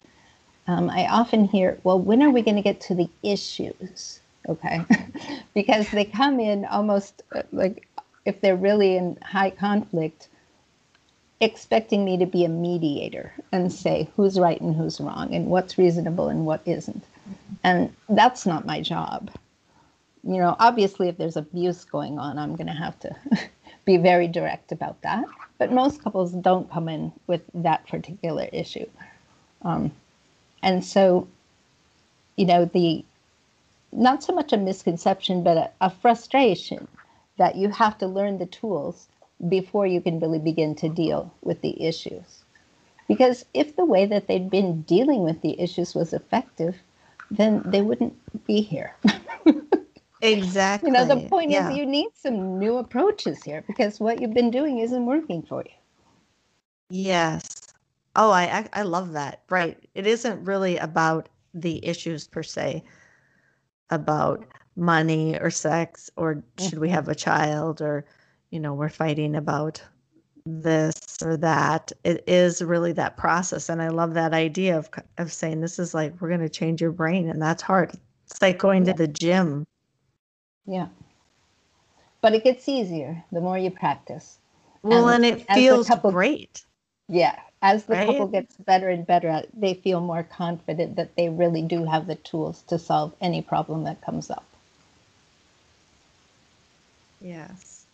[0.66, 4.20] um, I often hear, well, when are we going to get to the issues?
[4.48, 4.84] Okay.
[5.54, 7.88] because they come in almost uh, like
[8.24, 10.28] if they're really in high conflict,
[11.40, 15.76] expecting me to be a mediator and say who's right and who's wrong and what's
[15.76, 17.04] reasonable and what isn't.
[17.64, 19.30] And that's not my job.
[20.22, 23.16] You know, obviously, if there's abuse going on, I'm going to have to
[23.84, 25.24] be very direct about that.
[25.58, 28.86] But most couples don't come in with that particular issue.
[29.62, 29.90] Um,
[30.62, 31.28] and so,
[32.36, 33.04] you know, the
[33.92, 36.88] not so much a misconception, but a, a frustration
[37.36, 39.08] that you have to learn the tools
[39.48, 42.44] before you can really begin to deal with the issues.
[43.08, 46.76] Because if the way that they'd been dealing with the issues was effective,
[47.30, 48.14] then they wouldn't
[48.46, 48.94] be here.
[50.20, 50.90] exactly.
[50.90, 51.70] You know, the point yeah.
[51.70, 55.62] is you need some new approaches here because what you've been doing isn't working for
[55.62, 55.74] you.
[56.88, 57.61] Yes.
[58.14, 59.42] Oh, I I love that.
[59.48, 59.78] Right.
[59.94, 62.82] It isn't really about the issues per se
[63.90, 64.44] about
[64.76, 68.06] money or sex or should we have a child or
[68.50, 69.82] you know we're fighting about
[70.44, 71.92] this or that.
[72.04, 75.94] It is really that process and i love that idea of of saying this is
[75.94, 77.92] like we're going to change your brain and that's hard.
[78.26, 78.92] It's like going yeah.
[78.92, 79.66] to the gym.
[80.66, 80.88] Yeah.
[82.20, 84.38] But it gets easier the more you practice
[84.82, 86.64] well and, and it feels couple, great.
[87.08, 88.06] Yeah as the right?
[88.06, 92.16] couple gets better and better they feel more confident that they really do have the
[92.16, 94.44] tools to solve any problem that comes up.
[97.20, 97.86] Yes.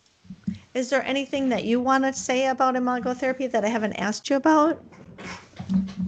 [0.72, 4.30] Is there anything that you want to say about imago therapy that i haven't asked
[4.30, 4.82] you about?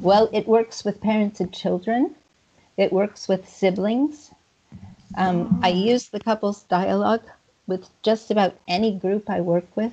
[0.00, 2.14] Well it works with parents and children.
[2.78, 4.30] It works with siblings.
[5.16, 5.66] Um, oh.
[5.66, 7.24] i use the couples dialogue
[7.66, 9.92] with just about any group i work with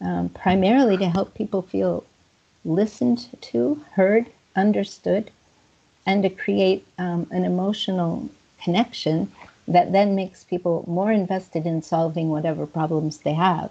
[0.00, 2.04] um, primarily to help people feel
[2.66, 5.30] listened to, heard, understood,
[6.04, 8.28] and to create um, an emotional
[8.62, 9.30] connection
[9.68, 13.70] that then makes people more invested in solving whatever problems they have.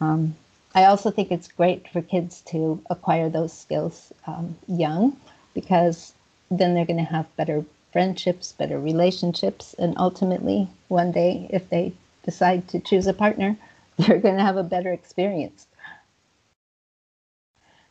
[0.00, 0.36] Um,
[0.74, 5.16] I also think it's great for kids to acquire those skills um, young
[5.54, 6.14] because
[6.50, 11.92] then they're going to have better friendships, better relationships, and ultimately, one day, if they
[12.24, 13.56] decide to choose a partner,
[13.98, 15.66] they're going to have a better experience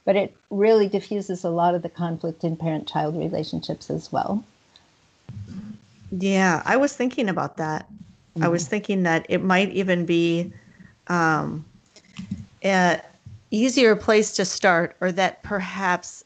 [0.10, 4.44] but it really diffuses a lot of the conflict in parent child relationships as well.
[6.12, 7.86] Yeah, I was thinking about that.
[7.88, 8.44] Mm-hmm.
[8.44, 8.70] I was mm-hmm.
[8.72, 10.52] thinking that it might even be
[11.10, 11.64] um,
[12.64, 13.04] an
[13.52, 16.24] easier place to start, or that perhaps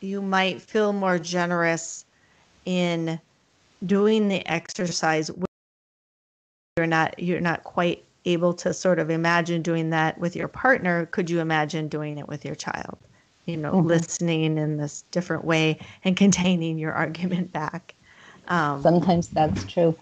[0.00, 2.06] you might feel more generous
[2.64, 3.20] in
[3.84, 5.30] doing the exercise.
[6.78, 11.06] You're not you're not quite able to sort of imagine doing that with your partner,
[11.06, 12.98] could you imagine doing it with your child?
[13.46, 13.86] You know, mm-hmm.
[13.86, 17.94] listening in this different way and containing your argument back.
[18.48, 19.96] Um, Sometimes that's true.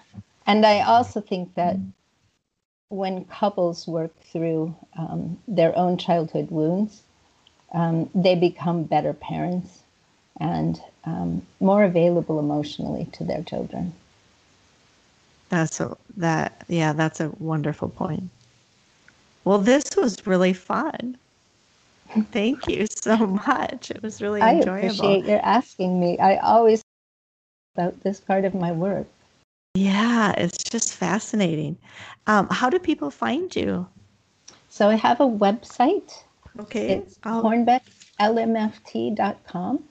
[0.47, 1.77] And I also think that
[2.89, 7.03] when couples work through um, their own childhood wounds,
[7.73, 9.81] um, they become better parents
[10.41, 13.93] and um, more available emotionally to their children.
[15.55, 18.29] That's a, that yeah, that's a wonderful point.
[19.45, 21.17] Well, this was really fun.
[22.33, 23.91] Thank you so much.
[23.91, 24.73] It was really enjoyable.
[24.73, 26.19] I appreciate your asking me.
[26.19, 26.83] I always
[27.77, 29.07] about this part of my work.
[29.75, 31.77] Yeah, it's just fascinating.
[32.27, 33.87] Um, how do people find you?
[34.71, 36.23] So I have a website.
[36.59, 36.89] Okay.
[36.91, 37.43] It's I'll...
[37.43, 39.85] hornbecklmft.com.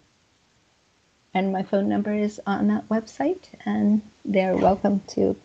[1.36, 5.36] And my phone number is on that website, and they're welcome to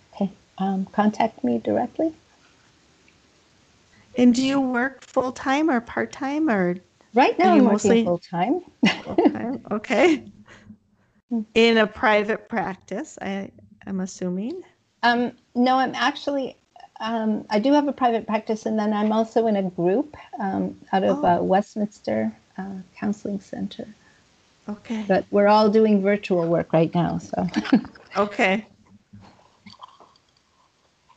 [0.58, 2.12] um, contact me directly.
[4.16, 6.76] And do you work full time or part time or?
[7.14, 8.04] Right now, I'm mostly...
[8.04, 8.60] full time.
[9.70, 10.24] Okay.
[11.54, 13.50] in a private practice, I
[13.86, 14.62] am assuming.
[15.02, 16.56] Um, no, I'm actually,
[17.00, 20.78] um, I do have a private practice, and then I'm also in a group um,
[20.92, 21.38] out of uh, oh.
[21.38, 23.86] uh, Westminster uh, Counseling Center.
[24.68, 25.04] Okay.
[25.06, 27.46] But we're all doing virtual work right now, so.
[28.16, 28.66] okay.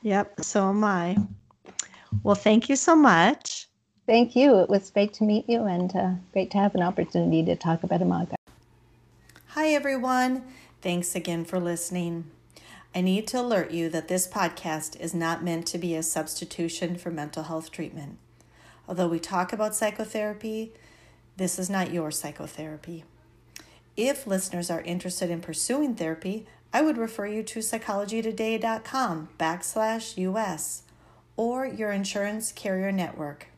[0.03, 1.17] Yep, so am I.
[2.23, 3.67] Well, thank you so much.
[4.07, 4.59] Thank you.
[4.59, 7.83] It was great to meet you and uh, great to have an opportunity to talk
[7.83, 8.35] about Imago.
[9.49, 10.43] Hi, everyone.
[10.81, 12.25] Thanks again for listening.
[12.93, 16.97] I need to alert you that this podcast is not meant to be a substitution
[16.97, 18.17] for mental health treatment.
[18.87, 20.73] Although we talk about psychotherapy,
[21.37, 23.05] this is not your psychotherapy.
[23.95, 30.83] If listeners are interested in pursuing therapy, I would refer you to psychologytoday.com backslash US
[31.35, 33.50] or your insurance carrier network.